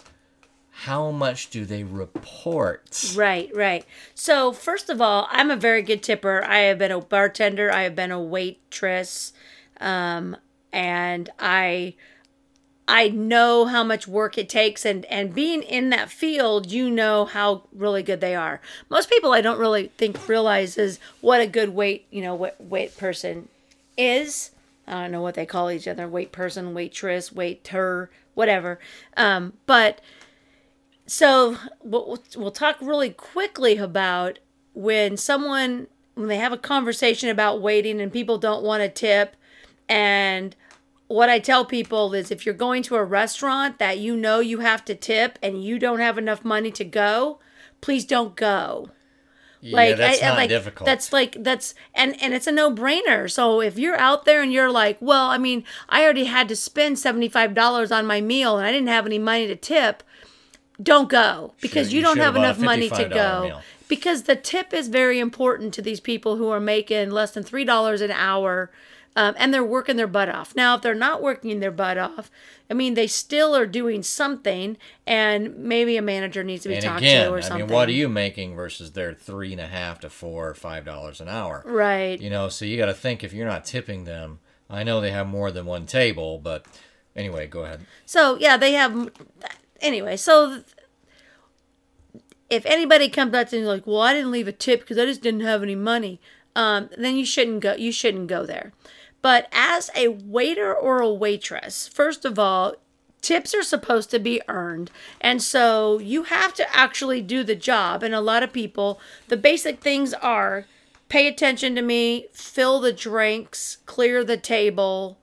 [0.70, 3.12] How much do they report?
[3.14, 3.84] Right, right.
[4.14, 6.42] So first of all, I'm a very good tipper.
[6.44, 7.70] I have been a bartender.
[7.70, 9.32] I have been a waitress,
[9.80, 10.36] um,
[10.72, 11.94] and I
[12.88, 17.24] I know how much work it takes, and and being in that field, you know
[17.24, 18.60] how really good they are.
[18.90, 22.96] Most people, I don't really think realizes what a good wait you know wait wait
[22.96, 23.48] person
[23.96, 24.50] is.
[24.86, 28.78] I don't know what they call each other: wait person, waitress, waiter, whatever.
[29.16, 30.00] Um, but
[31.06, 34.38] so we'll, we'll talk really quickly about
[34.74, 39.36] when someone when they have a conversation about waiting and people don't want to tip
[39.88, 40.54] and
[41.12, 44.60] what I tell people is if you're going to a restaurant that you know you
[44.60, 47.38] have to tip and you don't have enough money to go,
[47.80, 48.90] please don't go.
[49.60, 50.86] yeah, that's I- not like, difficult.
[50.86, 53.30] That's like that's and and it's a no brainer.
[53.30, 56.56] So if you're out there and you're like, well, I mean, I already had to
[56.56, 60.02] spend seventy five dollars on my meal and I didn't have any money to tip,
[60.82, 63.42] don't go because Should- you, you don't have have enough money to go.
[63.44, 63.62] meal.
[63.88, 67.64] Because the tip is very important to these people who are making less than three
[67.64, 68.70] dollars an hour.
[69.14, 70.56] Um, and they're working their butt off.
[70.56, 72.30] Now, if they're not working their butt off,
[72.70, 76.84] I mean, they still are doing something, and maybe a manager needs to be and
[76.84, 77.66] talked again, to or I something.
[77.66, 80.86] mean, what are you making versus their three and a half to four or five
[80.86, 81.62] dollars an hour?
[81.66, 82.18] Right.
[82.18, 84.38] You know, so you got to think if you're not tipping them.
[84.70, 86.64] I know they have more than one table, but
[87.14, 87.84] anyway, go ahead.
[88.06, 89.10] So yeah, they have.
[89.82, 90.64] Anyway, so th-
[92.48, 95.04] if anybody comes up to you like, "Well, I didn't leave a tip because I
[95.04, 96.20] just didn't have any money,"
[96.56, 97.74] um, then you shouldn't go.
[97.74, 98.72] You shouldn't go there.
[99.22, 102.74] But as a waiter or a waitress, first of all,
[103.20, 108.02] tips are supposed to be earned, and so you have to actually do the job.
[108.02, 110.66] And a lot of people, the basic things are
[111.08, 115.18] pay attention to me, fill the drinks, clear the table,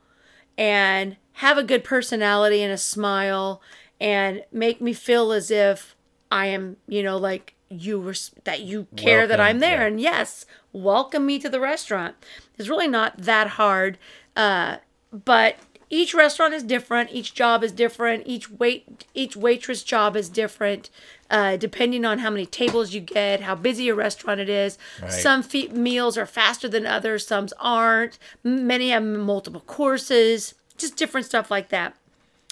[0.57, 3.61] and have a good personality and a smile
[3.99, 5.95] and make me feel as if
[6.31, 9.87] I am, you know, like you were that you care that I'm there yeah.
[9.87, 12.15] and yes, welcome me to the restaurant.
[12.57, 13.97] It's really not that hard.
[14.35, 14.77] Uh
[15.11, 15.57] but
[15.91, 17.09] each restaurant is different.
[17.11, 18.23] Each job is different.
[18.27, 20.89] Each wait each waitress job is different,
[21.31, 24.77] uh, depending on how many tables you get, how busy a restaurant it is.
[25.01, 25.11] Right.
[25.11, 27.25] Some fe- meals are faster than others.
[27.25, 28.19] Some aren't.
[28.43, 30.53] Many have multiple courses.
[30.77, 31.95] Just different stuff like that.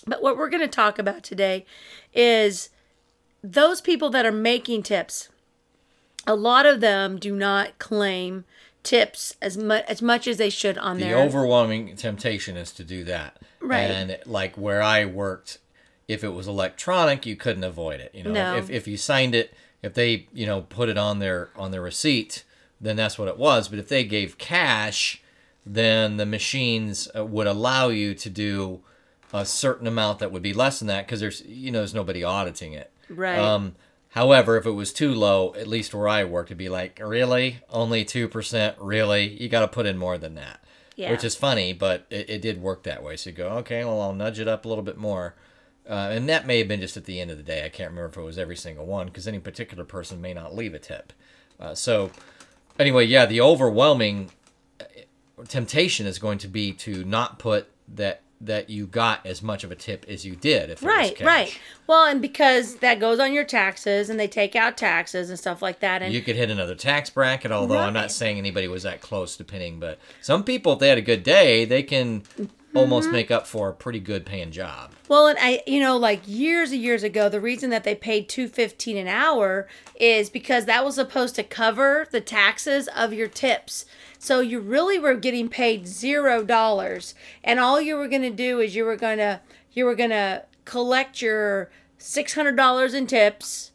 [0.08, 1.66] But what we're going to talk about today
[2.14, 2.70] is
[3.44, 5.30] those people that are making tips.
[6.26, 8.44] A lot of them do not claim
[8.84, 12.84] tips as much as much as they should on the their overwhelming temptation is to
[12.84, 13.38] do that.
[13.62, 13.80] Right.
[13.82, 15.60] And like where I worked,
[16.08, 18.14] if it was electronic, you couldn't avoid it.
[18.14, 18.56] You know, No.
[18.58, 21.82] if, if you signed it, if they you know put it on their on their
[21.82, 22.44] receipt,
[22.82, 23.68] then that's what it was.
[23.70, 25.22] But if they gave cash,
[25.66, 28.82] then the machines uh, would allow you to do
[29.34, 32.24] a certain amount that would be less than that because there's you know there's nobody
[32.24, 32.92] auditing it.
[33.10, 33.40] Right.
[33.40, 33.76] Um,
[34.10, 37.60] however, if it was too low, at least where I worked, it'd be like, really,
[37.70, 38.76] only two percent.
[38.80, 40.64] Really, you got to put in more than that.
[40.96, 41.12] Yeah.
[41.12, 43.18] Which is funny, but it, it did work that way.
[43.18, 45.36] So you go, okay, well, I'll nudge it up a little bit more.
[45.88, 47.64] Uh, and that may have been just at the end of the day.
[47.64, 50.56] I can't remember if it was every single one because any particular person may not
[50.56, 51.14] leave a tip.
[51.60, 52.10] Uh, so,
[52.80, 54.32] anyway, yeah, the overwhelming
[54.82, 54.86] uh,
[55.48, 59.72] temptation is going to be to not put that that you got as much of
[59.72, 61.26] a tip as you did if it was Right, cash.
[61.26, 61.60] right.
[61.88, 65.62] Well, and because that goes on your taxes and they take out taxes and stuff
[65.62, 66.02] like that.
[66.02, 69.38] And You could hit another tax bracket, although I'm not saying anybody was that close
[69.38, 72.24] depending, but some people, if they had a good day, they can
[72.76, 73.16] almost mm-hmm.
[73.16, 74.92] make up for a pretty good paying job.
[75.08, 78.30] Well, and I, you know, like years and years ago, the reason that they paid
[78.30, 79.68] two fifteen an hour
[80.00, 83.86] is because that was supposed to cover the taxes of your tips.
[84.20, 88.60] So you really were getting paid zero dollars, and all you were going to do
[88.60, 89.42] is you were going to
[89.74, 93.72] you were going to collect your six hundred dollars in tips,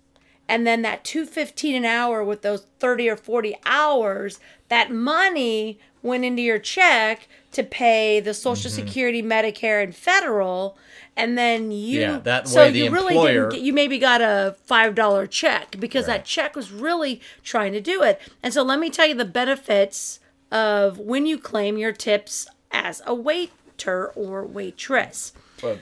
[0.48, 6.24] and then that 215 an hour with those 30 or 40 hours that money went
[6.24, 8.86] into your check to pay the social Mm-hmm.
[8.86, 10.76] security medicare and federal
[11.16, 13.98] and then you Yeah, that so way the you really employer- didn't get, you maybe
[13.98, 18.52] got a five dollar check because that check was really trying to do it and
[18.52, 20.18] so let me tell you the benefits
[20.52, 25.78] of when you claim your tips as a waiter or waitress But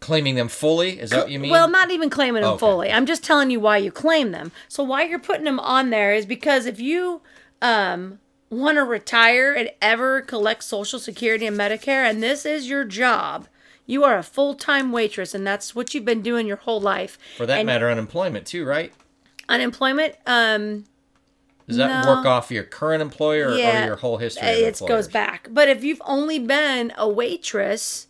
[0.00, 1.50] claiming them fully, is that what you mean?
[1.50, 2.58] well, not even claiming them Okay.
[2.60, 2.90] fully.
[2.90, 4.50] I'm just telling you why you claim them.
[4.68, 7.20] So why you're putting them on there is because if you
[7.60, 8.18] um,
[8.48, 13.46] want to retire and ever collect Social Security and Medicare, and this is your job,
[13.86, 17.18] you are a full time waitress, and that's what you've been doing your whole life.
[17.36, 18.92] For that and matter, unemployment too, right?
[19.48, 20.14] unemployment.
[20.26, 20.84] Um,
[21.70, 22.14] Does that No.
[22.14, 24.48] work off your current employer or, yeah, or your whole history?
[24.48, 25.48] Of It goes back.
[25.50, 28.08] But if you've only been a waitress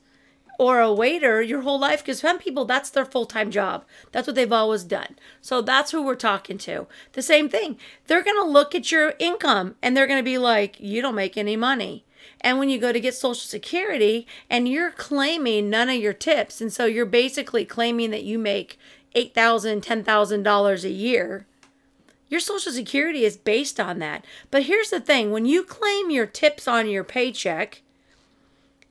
[0.58, 3.84] or a waiter your whole life, because some people, that's their full time job.
[4.12, 5.16] That's what they've always done.
[5.40, 6.86] So that's who we're talking to.
[7.12, 7.78] The same thing.
[8.06, 11.14] They're going to look at your income and they're going to be like, you don't
[11.14, 12.04] make any money.
[12.42, 16.60] And when you go to get Social Security and you're claiming none of your tips,
[16.60, 18.78] and so you're basically claiming that you make
[19.14, 21.46] $8,000, $10,000 a year,
[22.30, 24.24] your Social Security is based on that.
[24.50, 27.82] But here's the thing when you claim your tips on your paycheck,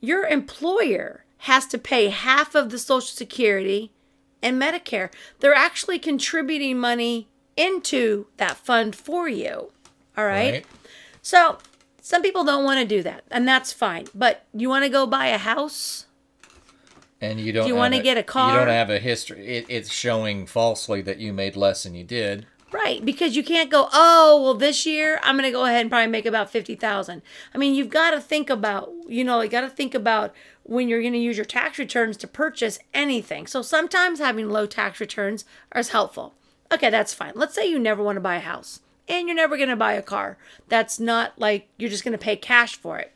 [0.02, 3.92] your employer has to pay half of the Social Security
[4.44, 5.10] and Medicare.
[5.40, 9.72] They're actually contributing money into that fund for you.
[10.18, 10.54] All right.
[10.54, 10.66] Right.
[11.22, 11.60] So
[12.02, 14.08] some people don't want to do that, and that's fine.
[14.14, 16.08] But you want to go buy a house?
[17.22, 17.68] And you don't.
[17.68, 18.54] you wanna get a car?
[18.54, 19.46] You don't have a history.
[19.46, 22.48] It, it's showing falsely that you made less than you did.
[22.72, 25.90] Right, because you can't go, oh, well, this year I'm going to go ahead and
[25.90, 27.22] probably make about 50,000.
[27.54, 30.88] I mean, you've got to think about, you know, you got to think about when
[30.88, 33.48] you're going to use your tax returns to purchase anything.
[33.48, 36.36] So sometimes having low tax returns is helpful.
[36.72, 37.34] Okay, that's fine.
[37.34, 39.94] Let's say you never want to buy a house and you're never going to buy
[39.94, 40.38] a car.
[40.68, 43.12] That's not like you're just going to pay cash for it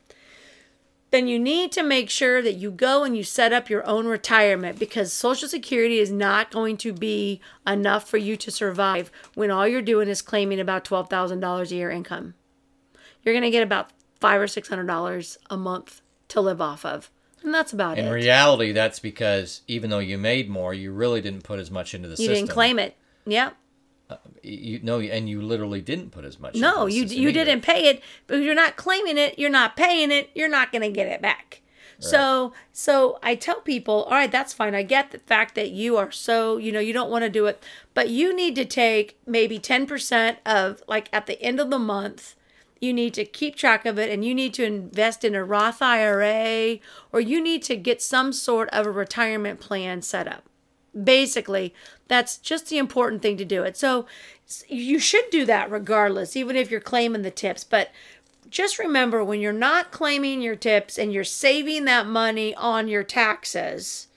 [1.13, 4.07] then you need to make sure that you go and you set up your own
[4.07, 9.51] retirement because Social Security is not going to be enough for you to survive when
[9.51, 12.33] all you're doing is claiming about $12,000 a year income.
[13.21, 16.83] You're going to get about five or six hundred dollars a month to live off
[16.83, 17.11] of.
[17.43, 18.07] And that's about In it.
[18.07, 21.93] In reality, that's because even though you made more, you really didn't put as much
[21.93, 22.33] into the you system.
[22.33, 22.97] You didn't claim it.
[24.09, 24.43] Uh, yep.
[24.43, 26.55] You no, and you literally didn't put as much.
[26.55, 30.29] No, you you didn't pay it, but you're not claiming it, you're not paying it,
[30.35, 31.61] you're not going to get it back.
[32.03, 34.75] So so I tell people, all right, that's fine.
[34.75, 37.45] I get the fact that you are so, you know, you don't want to do
[37.45, 37.63] it,
[37.93, 42.35] but you need to take maybe 10% of like at the end of the month,
[42.81, 45.81] you need to keep track of it and you need to invest in a Roth
[45.81, 46.79] IRA
[47.11, 50.49] or you need to get some sort of a retirement plan set up
[51.01, 51.73] basically
[52.07, 53.75] that's just the important thing to do it.
[53.77, 54.05] So
[54.67, 57.63] you should do that regardless even if you're claiming the tips.
[57.63, 57.91] But
[58.49, 63.03] just remember when you're not claiming your tips and you're saving that money on your
[63.03, 64.07] taxes,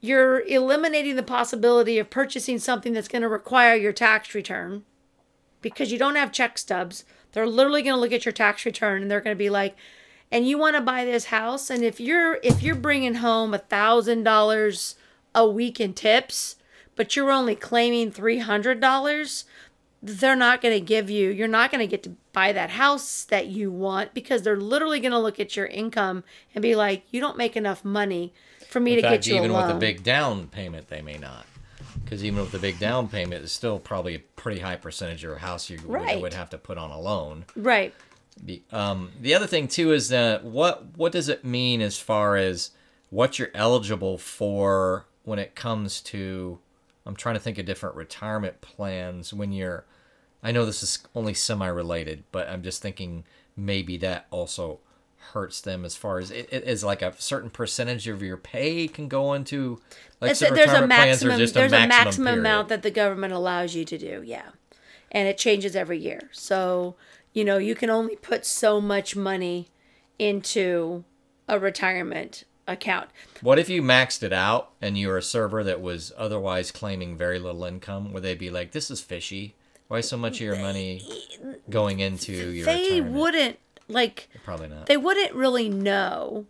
[0.00, 4.84] you're eliminating the possibility of purchasing something that's going to require your tax return
[5.62, 7.04] because you don't have check stubs.
[7.32, 9.76] They're literally going to look at your tax return and they're going to be like,
[10.30, 11.70] and you want to buy this house?
[11.70, 14.96] And if you're if you're bringing home a thousand dollars
[15.34, 16.56] a week in tips
[16.96, 19.44] but you're only claiming three hundred dollars
[20.02, 23.24] they're not going to give you you're not going to get to buy that house
[23.24, 26.22] that you want because they're literally going to look at your income
[26.54, 28.32] and be like you don't make enough money
[28.68, 30.88] for me In to fact, get you even a loan with a big down payment,
[30.88, 31.46] they may not.
[32.02, 35.30] Because even with the big down payment, it's still probably a pretty high percentage of
[35.30, 36.20] your house you would- Right.
[36.20, 37.44] would have to put on a loan.
[37.54, 37.94] right
[38.42, 42.36] The, um, the other thing too is that what what does it mean as far
[42.36, 42.72] as
[43.10, 46.58] what you're eligible for when it comes to?
[47.06, 49.84] I'm trying to think of different retirement plans when you're.
[50.42, 53.24] I know this is only semi-related, but I'm just thinking
[53.56, 54.80] maybe that also
[55.32, 59.08] hurts them as far as it, is like a certain percentage of your pay can
[59.08, 59.80] go into
[60.20, 62.90] like there's a retirement plans or maximum there's a a maximum, maximum amount that the
[62.90, 64.50] government allows you to do yeah
[65.10, 66.94] and it changes every year so
[67.32, 69.68] you know you can only put so much money
[70.18, 71.04] into
[71.48, 75.80] a retirement account What if you maxed it out and you were a server that
[75.80, 78.12] was otherwise claiming very little income?
[78.12, 79.54] Would they be like, "This is fishy.
[79.88, 81.02] Why so much of your money
[81.68, 84.86] going into your they retirement?" wouldn't like Probably not.
[84.86, 86.46] they wouldn't really know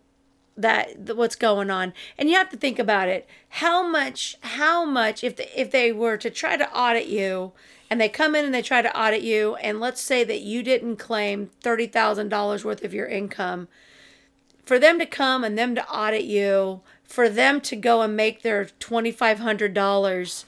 [0.55, 5.21] that what's going on and you have to think about it how much how much
[5.21, 7.51] if they, if they were to try to audit you
[7.89, 10.63] and they come in and they try to audit you and let's say that you
[10.63, 13.67] didn't claim $30,000 worth of your income
[14.65, 18.41] for them to come and them to audit you for them to go and make
[18.41, 20.45] their $2500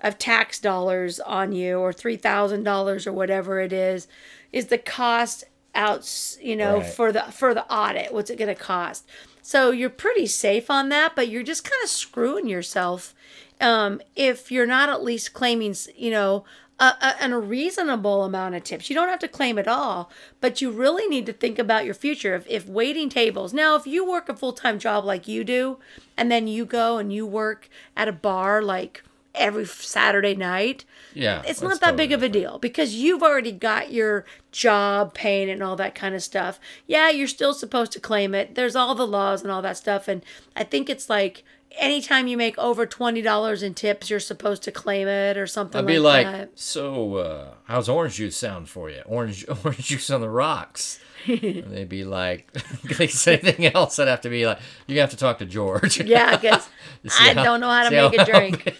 [0.00, 4.06] of tax dollars on you or $3000 or whatever it is
[4.52, 6.86] is the cost out you know Right.
[6.86, 9.06] for the for the audit what's it going to cost
[9.42, 13.14] so you're pretty safe on that but you're just kind of screwing yourself
[13.60, 16.44] um, if you're not at least claiming you know
[16.80, 20.10] a, a, and a reasonable amount of tips you don't have to claim it all
[20.40, 23.86] but you really need to think about your future if, if waiting tables now if
[23.86, 25.78] you work a full-time job like you do
[26.16, 29.02] and then you go and you work at a bar like
[29.34, 30.84] every saturday night
[31.18, 35.14] yeah, it's not that totally big of a deal because you've already got your job
[35.14, 36.60] paying and all that kind of stuff.
[36.86, 38.54] Yeah, you're still supposed to claim it.
[38.54, 40.06] There's all the laws and all that stuff.
[40.06, 40.22] And
[40.54, 41.42] I think it's like
[41.78, 45.86] anytime you make over $20 in tips, you're supposed to claim it or something I'd
[45.86, 46.58] be like, like, that.
[46.58, 49.02] "So, uh, how's orange juice sound for you?
[49.06, 52.52] Orange orange juice on the rocks." and they'd be like,
[52.98, 56.00] "They say anything else?" I'd have to be like, "You have to talk to George."
[56.00, 56.68] Yeah, because
[57.18, 58.74] I how- don't know how to make how- a drink.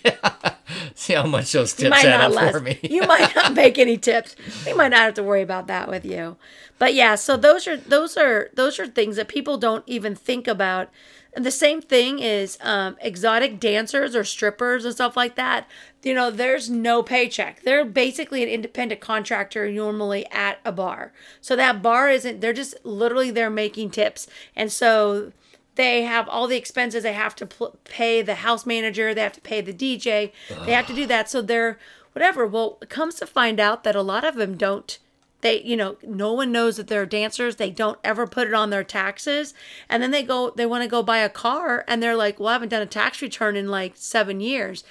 [0.94, 2.52] See how much those tips add up last.
[2.52, 2.78] for me.
[2.82, 4.36] you might not make any tips.
[4.66, 6.36] We might not have to worry about that with you.
[6.78, 10.46] But yeah, so those are those are those are things that people don't even think
[10.46, 10.90] about.
[11.34, 15.68] And the same thing is um, exotic dancers or strippers and stuff like that.
[16.02, 17.62] You know, there's no paycheck.
[17.62, 21.12] They're basically an independent contractor normally at a bar.
[21.40, 22.40] So that bar isn't.
[22.40, 25.32] They're just literally they're making tips, and so
[25.78, 29.32] they have all the expenses they have to pl- pay the house manager they have
[29.32, 30.32] to pay the dj
[30.66, 31.78] they have to do that so they're
[32.12, 34.98] whatever well it comes to find out that a lot of them don't
[35.40, 38.70] they you know no one knows that they're dancers they don't ever put it on
[38.70, 39.54] their taxes
[39.88, 42.48] and then they go they want to go buy a car and they're like well
[42.48, 44.84] i haven't done a tax return in like seven years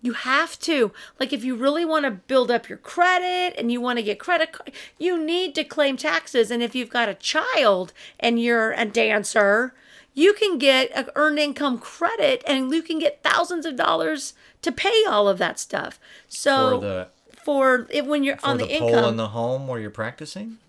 [0.00, 0.92] you have to.
[1.18, 4.18] Like, if you really want to build up your credit and you want to get
[4.18, 4.56] credit,
[4.98, 6.50] you need to claim taxes.
[6.50, 9.74] And if you've got a child and you're a dancer,
[10.14, 14.72] you can get an earned income credit and you can get thousands of dollars to
[14.72, 15.98] pay all of that stuff.
[16.28, 17.08] So,
[17.48, 20.58] for when you're for on the, the, pole income, in the home where you're practicing.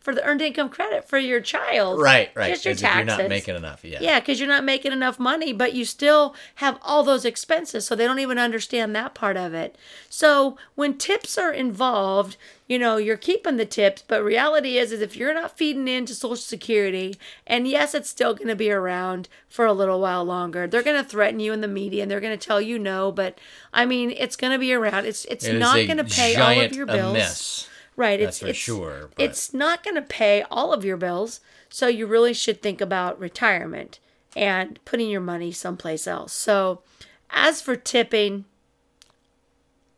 [0.00, 2.00] for the earned income credit for your child.
[2.00, 2.48] Right, right.
[2.50, 3.84] Just your As if you're not making enough.
[3.84, 3.98] Yeah.
[4.00, 7.94] Yeah, because you're not making enough money, but you still have all those expenses, so
[7.94, 9.76] they don't even understand that part of it.
[10.08, 15.02] So when tips are involved, you know, you're keeping the tips, but reality is, is
[15.02, 19.28] if you're not feeding into Social Security, and yes, it's still going to be around
[19.48, 20.66] for a little while longer.
[20.66, 23.12] They're going to threaten you in the media, and they're going to tell you no,
[23.12, 23.38] but
[23.72, 25.04] I mean, it's going to be around.
[25.04, 27.66] It's it's It not going to pay all of your bills.
[28.00, 30.96] Right, That's it's for it's, sure, but- It's not going to pay all of your
[30.96, 33.98] bills, so you really should think about retirement
[34.34, 36.32] and putting your money someplace else.
[36.32, 36.80] So,
[37.28, 38.46] as for tipping,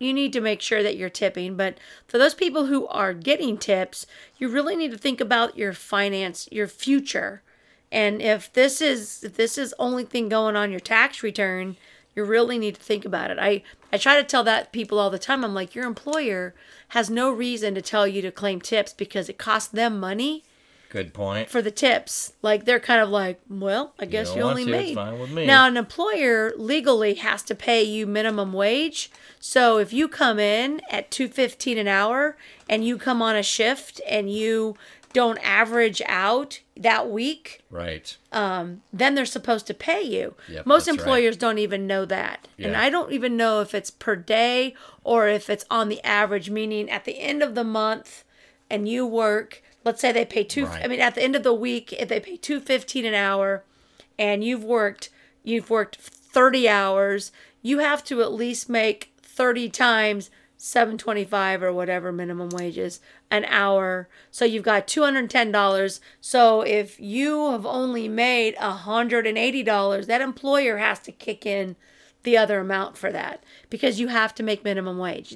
[0.00, 3.56] you need to make sure that you're tipping, but for those people who are getting
[3.56, 4.04] tips,
[4.36, 7.44] you really need to think about your finance, your future.
[7.92, 11.76] And if this is if this is only thing going on your tax return,
[12.14, 13.38] You really need to think about it.
[13.40, 15.44] I, I try to tell that people all the time.
[15.44, 16.54] I'm like, your employer
[16.88, 20.44] has no reason to tell you to claim tips because it costs them money
[20.90, 21.48] Good point.
[21.48, 22.34] for the tips.
[22.42, 24.94] Like they're kind of like, well, I guess don't you, only to, made.
[24.94, 25.46] fine with me.
[25.46, 29.10] Now an employer legally has to pay you minimum wage.
[29.40, 32.36] So if you come in at two fifteen an hour
[32.68, 34.76] and you come on a shift and you
[35.14, 38.16] don't average out that week, Right.
[38.32, 40.34] Um, then they're supposed to pay you.
[40.48, 41.02] Yep, Most that's right.
[41.04, 42.48] employers don't even know that.
[42.58, 44.74] And I don't even know if it's per day
[45.04, 48.24] or if it's on the average, meaning at the end of the month
[48.70, 50.84] and you work, let's say they pay two Right.
[50.84, 53.64] I mean at the end of the week if they pay 215 an hour
[54.18, 55.10] and you've worked
[55.42, 62.12] you've worked 30 hours, you have to at least make 30 times 725 or whatever
[62.12, 63.00] minimum wages
[63.32, 64.08] an hour.
[64.30, 66.00] So you've got $210.
[66.20, 71.74] So if you have only made $180, that employer has to kick in
[72.24, 75.34] the other amount for that because you have to make minimum wage.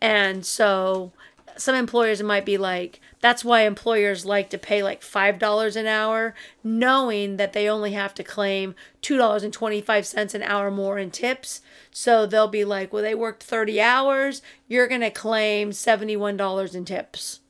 [0.00, 1.12] And so
[1.56, 6.34] some employers might be like, that's why employers like to pay like $5 an hour,
[6.64, 11.60] knowing that they only have to claim $2.25 an hour more in tips.
[11.90, 16.84] So they'll be like, well, they worked 30 hours, you're going to claim $71 in
[16.84, 17.40] tips.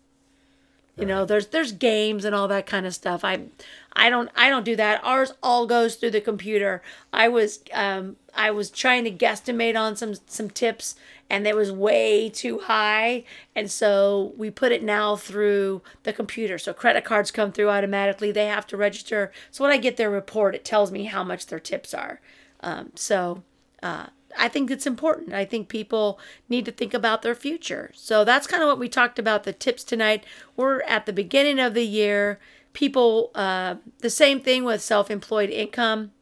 [0.96, 3.24] You know, there's there's games and all that kind of stuff.
[3.24, 3.44] I
[3.94, 5.00] I don't I don't do that.
[5.02, 6.82] Ours all goes through the computer.
[7.14, 10.94] I was um I was trying to guesstimate on some some tips
[11.32, 13.24] and it was way too high
[13.56, 16.58] and so we put it now through the computer.
[16.58, 18.30] So credit cards come through automatically.
[18.30, 19.32] They have to register.
[19.50, 22.20] So when I get their report, it tells me how much their tips are.
[22.60, 23.42] Um, so
[23.82, 24.08] uh,
[24.38, 25.32] I think it's important.
[25.32, 26.20] I think people
[26.50, 27.90] need to think about their future.
[27.94, 30.24] So that's kind of what we talked about the tips tonight.
[30.54, 32.38] We're at the beginning of the year.
[32.74, 36.12] People, uh, the same thing with self employed income.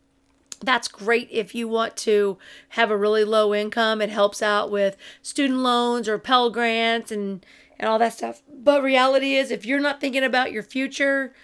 [0.63, 2.37] That's great if you want to
[2.71, 4.03] have a really low income.
[4.03, 7.45] It helps out with student loans or Pell Grants and,
[7.79, 8.43] and all that stuff.
[8.53, 11.35] But reality is, if you're not thinking about your future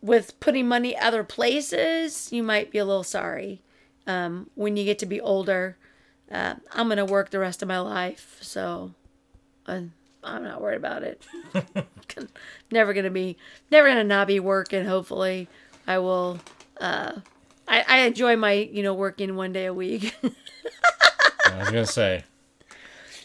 [0.00, 3.60] with putting money other places, you might be a little sorry
[4.06, 5.76] um, when you get to be older.
[6.30, 8.92] Uh, I'm gonna work the rest of my life, so
[9.66, 9.82] uh,
[10.24, 11.26] I'm not worried about it.
[12.72, 13.36] never gonna be,
[13.70, 14.86] never gonna not be working.
[14.86, 15.48] Hopefully,
[15.86, 16.40] I will.
[16.80, 17.20] Uh,
[17.68, 20.14] I, I enjoy my, you know, working one day a week.
[21.46, 22.24] I was gonna say.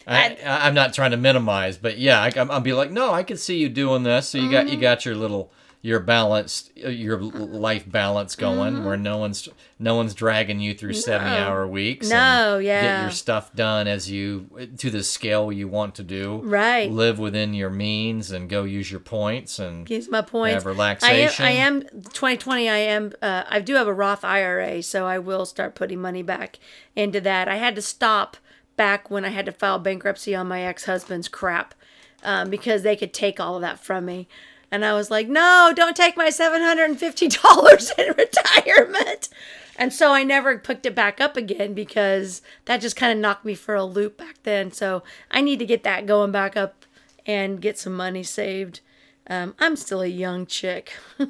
[0.06, 3.22] I, I, I'm not trying to minimize, but yeah, I, I'll be like, no, I
[3.22, 4.28] can see you doing this.
[4.30, 4.74] So you got Mm-hmm.
[4.74, 5.52] you got your little
[5.84, 8.84] your balanced your life balance going, Mm-hmm.
[8.84, 9.48] where no one's
[9.80, 12.08] no one's dragging you through seventy hour weeks.
[12.08, 12.82] No, and yeah.
[12.82, 16.40] get your stuff done as you to the scale you want to do.
[16.44, 16.88] Right.
[16.90, 20.54] Live within your means and go use your points and use my point.
[20.54, 21.44] Have relaxation.
[21.44, 22.68] I am, I am 2020.
[22.68, 23.12] I am.
[23.20, 26.60] Uh, I do have a Roth IRA, so I will start putting money back
[26.94, 27.48] into that.
[27.48, 28.36] I had to stop
[28.76, 31.74] back when I had to file bankruptcy on my ex-husband's crap
[32.22, 34.28] um, because they could take all of that from me.
[34.72, 39.28] And I was like, no, don't take my $750 in retirement.
[39.76, 43.44] And so I never picked it back up again because that just kind of knocked
[43.44, 44.72] me for a loop back then.
[44.72, 46.86] So I need to get that going back up
[47.26, 48.80] and get some money saved.
[49.26, 50.94] Um, I'm still a young chick.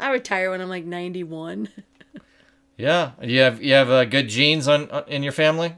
[0.00, 1.68] I retire when I'm like 91.
[2.76, 3.12] yeah.
[3.22, 5.76] You have you have uh, good genes on uh, in your family.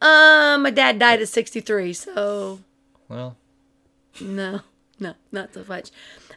[0.00, 2.60] Um, my dad died at 63, so
[3.08, 3.36] Well,
[4.20, 4.60] no,
[4.98, 5.90] no, not so much.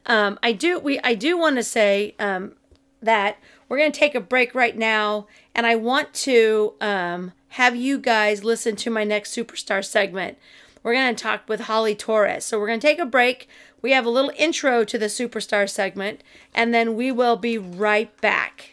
[0.06, 2.54] Um, I do we I do want to say um,
[3.02, 7.98] that we're gonna take a break right now, and I want to um, have you
[7.98, 10.38] guys listen to my next superstar segment.
[10.84, 12.46] We're gonna talk with Holly Torres.
[12.46, 13.48] So we're gonna take a break.
[13.82, 16.22] We have a little intro to the superstar segment,
[16.54, 18.73] and then we will be right back.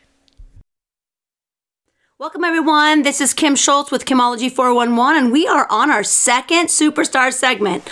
[2.20, 3.00] Welcome, everyone.
[3.00, 7.88] This is Kim Schultz with Kimology 411, and we are on our second superstar segment.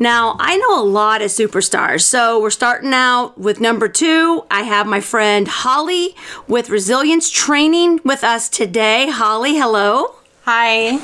[0.00, 4.44] Now, I know a lot of superstars, so we're starting out with number two.
[4.50, 6.16] I have my friend Holly
[6.48, 9.10] with Resilience Training with us today.
[9.10, 10.16] Holly, hello.
[10.42, 10.98] Hi.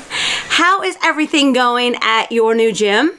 [0.49, 3.17] How is everything going at your new gym?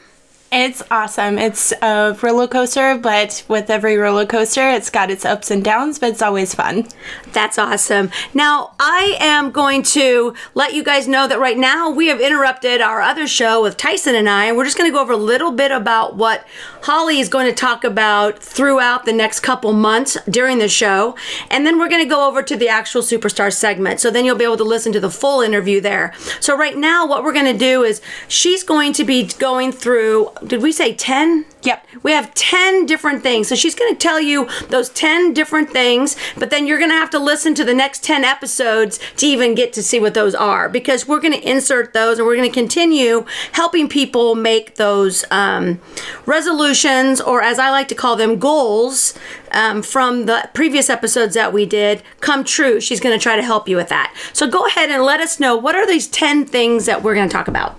[0.52, 1.38] It's awesome.
[1.38, 5.98] It's a roller coaster, but with every roller coaster, it's got its ups and downs,
[5.98, 6.86] but it's always fun.
[7.32, 8.10] That's awesome.
[8.32, 12.80] Now, I am going to let you guys know that right now we have interrupted
[12.80, 15.18] our other show with Tyson and I, and we're just going to go over a
[15.18, 16.46] little bit about what
[16.82, 21.16] Holly is going to talk about throughout the next couple months during the show.
[21.50, 23.98] And then we're going to go over to the actual superstar segment.
[23.98, 26.14] So then you'll be able to listen to the full interview there.
[26.38, 30.30] So, right now, what we're going to do is she's going to be going through
[30.44, 31.44] did we say 10?
[31.62, 31.86] Yep.
[32.02, 33.48] We have 10 different things.
[33.48, 36.96] So she's going to tell you those 10 different things, but then you're going to
[36.96, 40.34] have to listen to the next 10 episodes to even get to see what those
[40.34, 44.76] are because we're going to insert those and we're going to continue helping people make
[44.76, 45.80] those um,
[46.26, 49.14] resolutions, or as I like to call them, goals
[49.52, 52.80] um, from the previous episodes that we did come true.
[52.80, 54.14] She's going to try to help you with that.
[54.32, 57.28] So go ahead and let us know what are these 10 things that we're going
[57.28, 57.76] to talk about.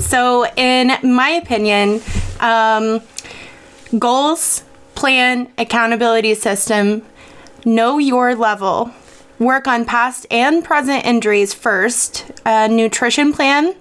[0.00, 2.02] So, in my opinion,
[2.40, 3.02] um,
[3.98, 7.02] goals, plan, accountability system,
[7.64, 8.90] know your level,
[9.38, 13.74] work on past and present injuries first, a nutrition plan,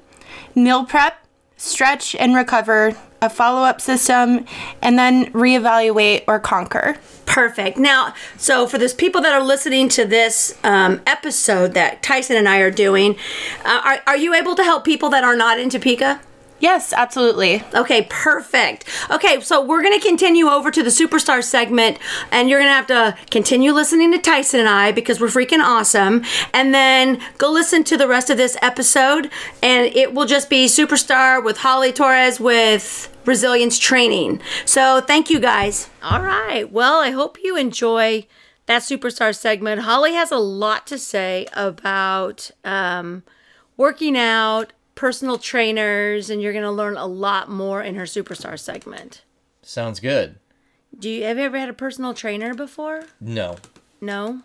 [0.55, 1.25] meal prep,
[1.57, 4.45] stretch and recover, a follow up system,
[4.81, 6.97] and then reevaluate or conquer.
[7.29, 7.77] Perfect.
[7.77, 12.49] Now, so for those people that are listening to this um, episode that Tyson and
[12.49, 13.17] I are doing,
[13.63, 16.21] uh, are, are you able to help people that are not in Topeka?
[16.59, 17.63] Yes, absolutely.
[17.73, 18.83] Okay, perfect.
[19.11, 21.99] Okay, so we're going to continue over to the superstar segment,
[22.31, 25.63] and you're going to have to continue listening to Tyson and I because we're freaking
[25.63, 26.23] awesome.
[26.51, 29.29] And then go listen to the rest of this episode,
[29.61, 34.41] and it will just be superstar with Holly Torres with resilience training.
[34.65, 35.89] So thank you guys.
[36.03, 36.69] All right.
[36.71, 38.25] Well, I hope you enjoy
[38.65, 39.81] that superstar segment.
[39.81, 43.23] Holly has a lot to say about um,
[43.77, 48.59] working out personal trainers, and you're going to learn a lot more in her superstar
[48.59, 49.23] segment.
[49.61, 50.35] Sounds good.
[50.97, 53.03] Do you have you ever had a personal trainer before?
[53.21, 53.57] No.
[54.01, 54.41] No.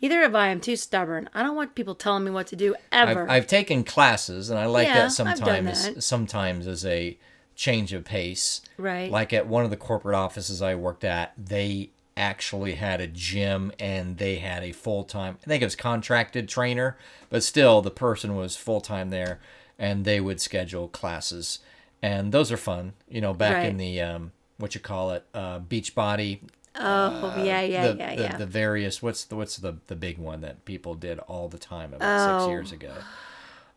[0.00, 0.48] Either have I.
[0.48, 1.28] I'm too stubborn.
[1.34, 3.24] I don't want people telling me what to do ever.
[3.24, 5.84] I've, I've taken classes, and I like Yeah, that I've done sometimes.
[5.94, 6.02] that.
[6.02, 7.16] Sometimes as a
[7.54, 8.60] change of pace.
[8.78, 9.10] Right.
[9.10, 13.72] Like at one of the corporate offices I worked at, they actually had a gym
[13.78, 15.38] and they had a full time.
[15.42, 16.96] I think it was contracted trainer,
[17.30, 19.40] but still the person was full time there,
[19.78, 21.60] and they would schedule classes,
[22.02, 22.92] and those are fun.
[23.08, 23.66] You know, back Right.
[23.66, 26.40] in the um, what you call it, uh, Beachbody.
[26.76, 28.36] oh yeah, yeah, the, yeah, the, yeah.
[28.36, 31.92] the various what's the what's the the big one that people did all the time
[31.94, 32.38] about Oh.
[32.46, 32.92] six years ago.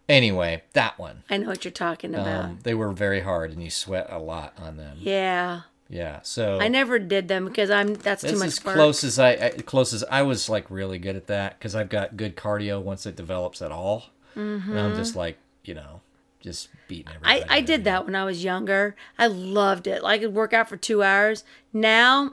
[0.08, 1.24] Anyway, that one.
[1.30, 2.46] I know what you're talking about.
[2.46, 4.98] Um, they were very hard, and you sweat a lot on them.
[5.00, 5.62] Yeah.
[5.90, 6.20] yeah.
[6.22, 8.76] so I never did them because I'm that's too this much is work.
[8.76, 11.90] close as I, I close as I was like really good at that because I've
[11.90, 16.02] got good cardio once it develops at all, and I'm just like you know
[16.46, 17.42] just beating everybody.
[17.42, 17.52] Mm-hmm.
[17.52, 18.96] I, I did that when I was younger.
[19.18, 20.04] I loved it.
[20.04, 21.44] I could work out for two hours.
[21.74, 22.32] Now,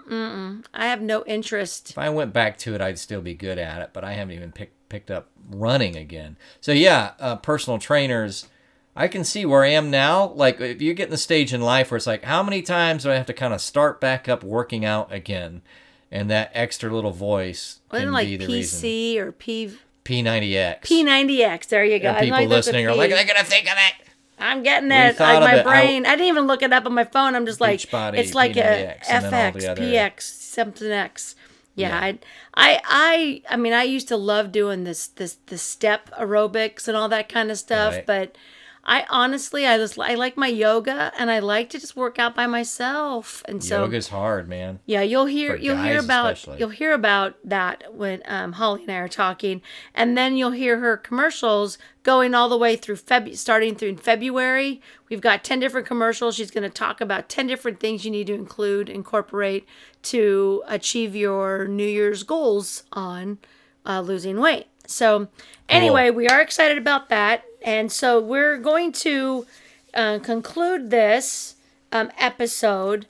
[0.75, 1.91] I have no interest.
[1.91, 4.35] If I went back to it, I'd still be good at it, but I haven't
[4.35, 6.37] even picked picked up running again.
[6.61, 8.47] So yeah, uh, personal trainers.
[8.95, 10.27] I can see where I am now.
[10.27, 13.05] Like if you get in the stage in life where it's like, how many times
[13.05, 15.63] do I have to kind of start back up working out again?
[16.11, 18.87] And that extra little voice Wasn't can like be the reason.
[18.87, 20.81] PC or P P90X.
[20.83, 21.69] P90X?
[21.69, 22.11] There you go.
[22.11, 24.09] And people like listening are like, they're gonna think of it.
[24.39, 25.17] I'm getting it.
[25.17, 25.65] thought Like, my it.
[25.65, 26.05] Brain.
[26.05, 27.35] I, didn't even look it up on my phone.
[27.35, 30.91] I'm just like, Beachbody, it's like a P90X, and then all the FX, PX, something
[30.91, 31.35] X.
[31.75, 31.99] Yeah, Yeah.
[32.01, 32.19] I,
[32.55, 36.97] I, I, I mean, I used to love doing this, this, the step aerobics and
[36.97, 37.95] all that kind of stuff.
[37.95, 38.07] Right.
[38.07, 38.37] But
[38.85, 42.35] I honestly, I just, I like my yoga, and I like to just work out
[42.35, 43.41] by myself.
[43.47, 44.81] And so, Yoga's hard, man.
[44.87, 46.59] yeah, you'll hear For you'll hear about especially.
[46.59, 49.63] you'll hear about that when um, Holly and I are talking,
[49.95, 54.83] and then you'll hear her commercials going all the way through Feb starting through February.
[55.09, 56.35] We've got ten different commercials.
[56.35, 59.65] She's going to talk about ten different things you need to include, incorporate
[60.05, 63.39] to achieve your New Year's goals on
[63.87, 64.67] uh, losing weight.
[64.87, 65.29] So,
[65.69, 69.47] anyway, we are excited about that, and so we're going to
[69.95, 71.55] uh, conclude this
[71.93, 73.07] um, episode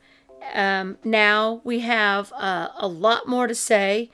[0.54, 4.10] um, now we have uh, a lot more to say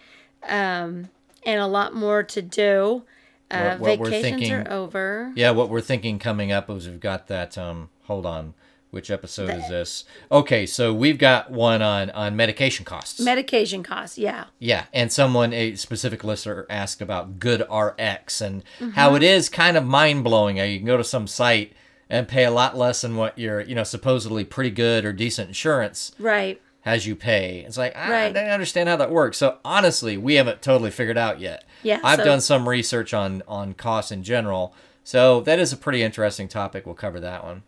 [0.46, 1.08] um,
[1.44, 3.02] and a lot more to do.
[3.50, 5.32] Uh, What- what we're vacations thinking- are over.
[5.34, 7.56] Yeah, what we're thinking coming up is we've got that.
[7.56, 8.52] Um, hold on,
[8.90, 10.04] which episode is this?
[10.32, 13.20] Okay, so we've got one on on medication costs.
[13.20, 14.44] Medication costs, yeah.
[14.58, 18.90] yeah, and someone a specific listener asked about Good RX and Mm-hmm.
[18.90, 20.56] how it is kind of mind blowing.
[20.56, 21.72] You can go to some site
[22.10, 25.48] and pay a lot less than what your you know supposedly pretty good or decent
[25.48, 26.60] insurance Right.
[26.82, 27.64] has you pay.
[27.66, 28.32] It's like I Right.
[28.32, 29.36] don't understand how that works.
[29.36, 31.64] So honestly, we haven't totally figured out yet.
[31.82, 34.74] Yeah, I've so- done some research on on costs in general.
[35.04, 36.86] So that is a pretty interesting topic.
[36.86, 37.62] We'll cover that one.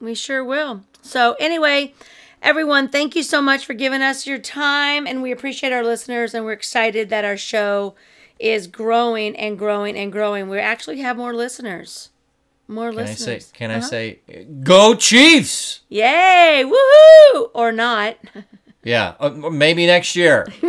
[0.00, 0.82] We sure will.
[1.02, 1.94] So, anyway,
[2.42, 6.34] everyone, thank you so much for giving us your time, and we appreciate our listeners,
[6.34, 7.94] and we're excited that our show
[8.38, 10.48] is growing and growing and growing.
[10.48, 12.10] We actually have more listeners.
[12.68, 13.46] More Can I listeners.
[13.46, 13.52] say?
[13.56, 13.86] Can I Uh-huh.
[13.86, 14.18] say?
[14.62, 15.80] Go Chiefs!
[15.88, 16.64] Yay!
[16.66, 17.50] Woohoo!
[17.54, 18.16] Or not.
[18.82, 20.46] Yeah, uh, maybe next year.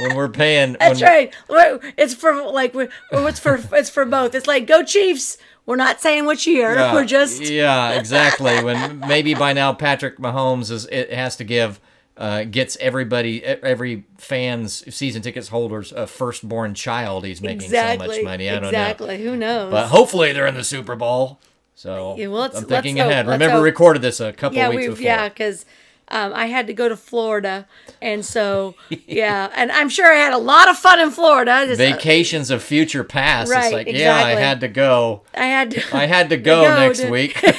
[0.00, 0.76] when we're paying.
[0.80, 1.08] That's when,
[1.48, 1.92] right.
[1.96, 4.34] It's for like it's for it's for both.
[4.34, 5.38] It's like go Chiefs.
[5.68, 6.74] We're not saying which year.
[6.74, 8.64] Yeah, We're just yeah, exactly.
[8.64, 11.78] When maybe by now Patrick Mahomes is it has to give
[12.16, 17.26] uh, gets everybody every fans season tickets holders a firstborn child.
[17.26, 18.48] He's making exactly so much money.
[18.48, 19.22] I don't know, exactly.
[19.22, 19.70] Who knows?
[19.70, 21.38] but hopefully they're in the Super Bowl.
[21.74, 23.26] So Yeah, well, I'm thinking let's hope, ahead.
[23.26, 23.64] Remember, hope.
[23.64, 25.04] recorded this a couple yeah, weeks we before.
[25.04, 25.66] yeah, because
[26.10, 27.66] um, I had to go to Florida,
[28.00, 31.64] and so yeah, and I'm sure I had a lot of fun in Florida.
[31.66, 33.50] Just, uh, Vacations of future past.
[33.50, 35.22] Right, it's like, yeah, I had to go.
[35.34, 35.96] I had to.
[35.96, 37.10] I had to go, go, next dude.
[37.10, 37.42] week.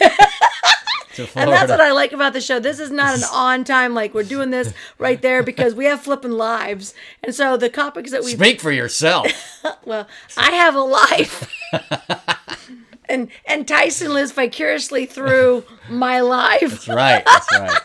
[1.36, 2.60] And that's what I like about the show.
[2.60, 6.00] This is not an on time, like we're doing this right there because we have
[6.02, 6.94] flipping lives.
[7.24, 9.28] And so the topics that we Speak for yourself.
[9.86, 11.52] well, I have a life.
[13.10, 16.86] and and Tyson lives vicariously through my life.
[16.86, 17.26] That's right.
[17.26, 17.82] That's right.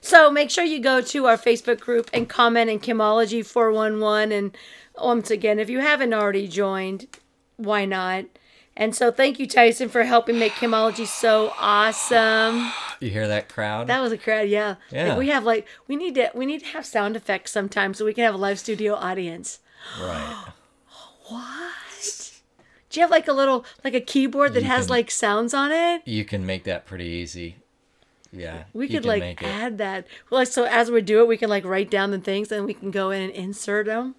[0.00, 4.32] So make sure you go to our Facebook group and comment in Kimology 411.
[4.32, 4.56] And
[4.98, 7.06] once again, if you haven't already joined,
[7.56, 8.24] why not?
[8.76, 12.72] And so thank you, Tyson, for helping make Kimology so awesome.
[13.00, 13.88] You hear that crowd?
[13.88, 14.76] That was a crowd, yeah.
[14.90, 15.08] Yeah.
[15.10, 18.04] Like we have like we need to we need to have sound effects sometimes so
[18.06, 19.58] we can have a live studio audience.
[20.00, 20.46] right.
[21.28, 22.32] What?
[22.90, 25.54] Do you have like a little like a keyboard that You has can- like sounds
[25.54, 26.02] on it?
[26.06, 27.56] You can make that pretty easy.
[28.32, 28.64] Yeah.
[28.72, 30.06] We could like add that.
[30.30, 32.64] Well, like so as we do it, we can like write down the things and
[32.64, 34.14] we can go in and insert them.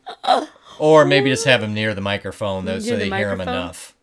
[0.80, 3.41] Or maybe just have them near the microphone though, Near so the they hear them
[3.41, 3.95] enough.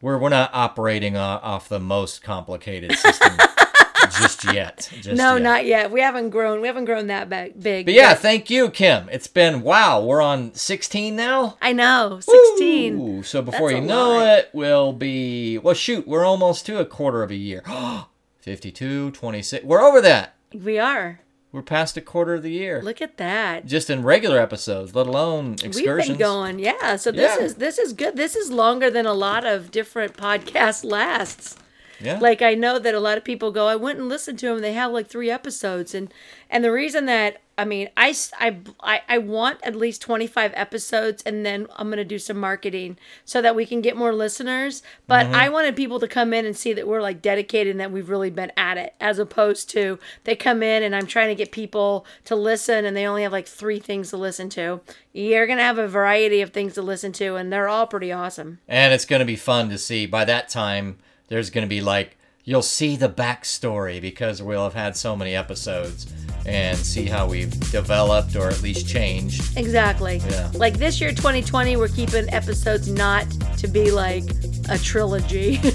[0.00, 3.32] We're we're not operating uh, off the most complicated system
[4.18, 4.90] just yet.
[5.00, 5.42] Just no, yet.
[5.42, 5.90] not yet.
[5.90, 6.60] We haven't grown.
[6.60, 7.86] We haven't grown that big.
[7.86, 9.08] But yeah, thank you, Kim.
[9.10, 10.04] It's been wow.
[10.04, 11.56] We're on 16 now.
[11.62, 12.20] I know.
[12.20, 13.00] Sixteen.
[13.00, 14.38] Ooh, so before That's you know lot.
[14.38, 15.74] it, we'll be well.
[15.74, 17.62] Shoot, we're almost to a quarter of a year.
[18.44, 19.64] 52, 26.
[19.64, 20.34] We're over that.
[20.52, 21.20] We are.
[21.50, 22.82] We're past a quarter of the year.
[22.82, 23.64] Look at that.
[23.64, 26.08] Just in regular episodes, let alone excursions.
[26.10, 26.58] We've been going.
[26.58, 26.96] Yeah.
[26.96, 27.44] So this Yeah.
[27.44, 28.16] is this is good.
[28.16, 31.56] This is longer than a lot of different podcasts lasts.
[32.00, 32.18] Yeah.
[32.18, 34.58] Like I know that a lot of people go, I went and listened to them.
[34.60, 36.12] They have like three episodes, and
[36.50, 41.22] and the reason that I mean, I, I, I want at least twenty five episodes,
[41.24, 44.82] and then I'm gonna do some marketing so that we can get more listeners.
[45.06, 45.34] But Mm-hmm.
[45.36, 48.10] I wanted people to come in and see that we're like dedicated and that we've
[48.10, 51.52] really been at it, as opposed to they come in and I'm trying to get
[51.52, 54.80] people to listen and they only have like three things to listen to.
[55.12, 58.58] You're gonna have a variety of things to listen to, and they're all pretty awesome.
[58.68, 60.06] And it's going to be fun to see.
[60.06, 60.98] By that time,
[61.28, 65.34] there's going to be like, you'll see the backstory because we'll have had so many
[65.34, 66.12] episodes
[66.46, 69.56] and see how we've developed or at least changed.
[69.56, 70.20] Exactly.
[70.28, 70.50] Yeah.
[70.54, 73.26] Like this year, 2020, we're keeping episodes not
[73.58, 74.24] to be like
[74.68, 75.56] a trilogy.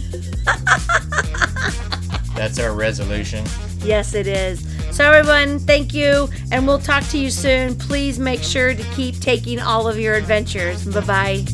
[2.36, 3.46] That's our resolution.
[3.84, 4.66] Yes, it is.
[4.92, 7.76] So, everyone, thank you, and we'll talk to you soon.
[7.76, 10.86] Please make sure to keep taking all of your adventures.
[10.86, 11.46] Bye bye.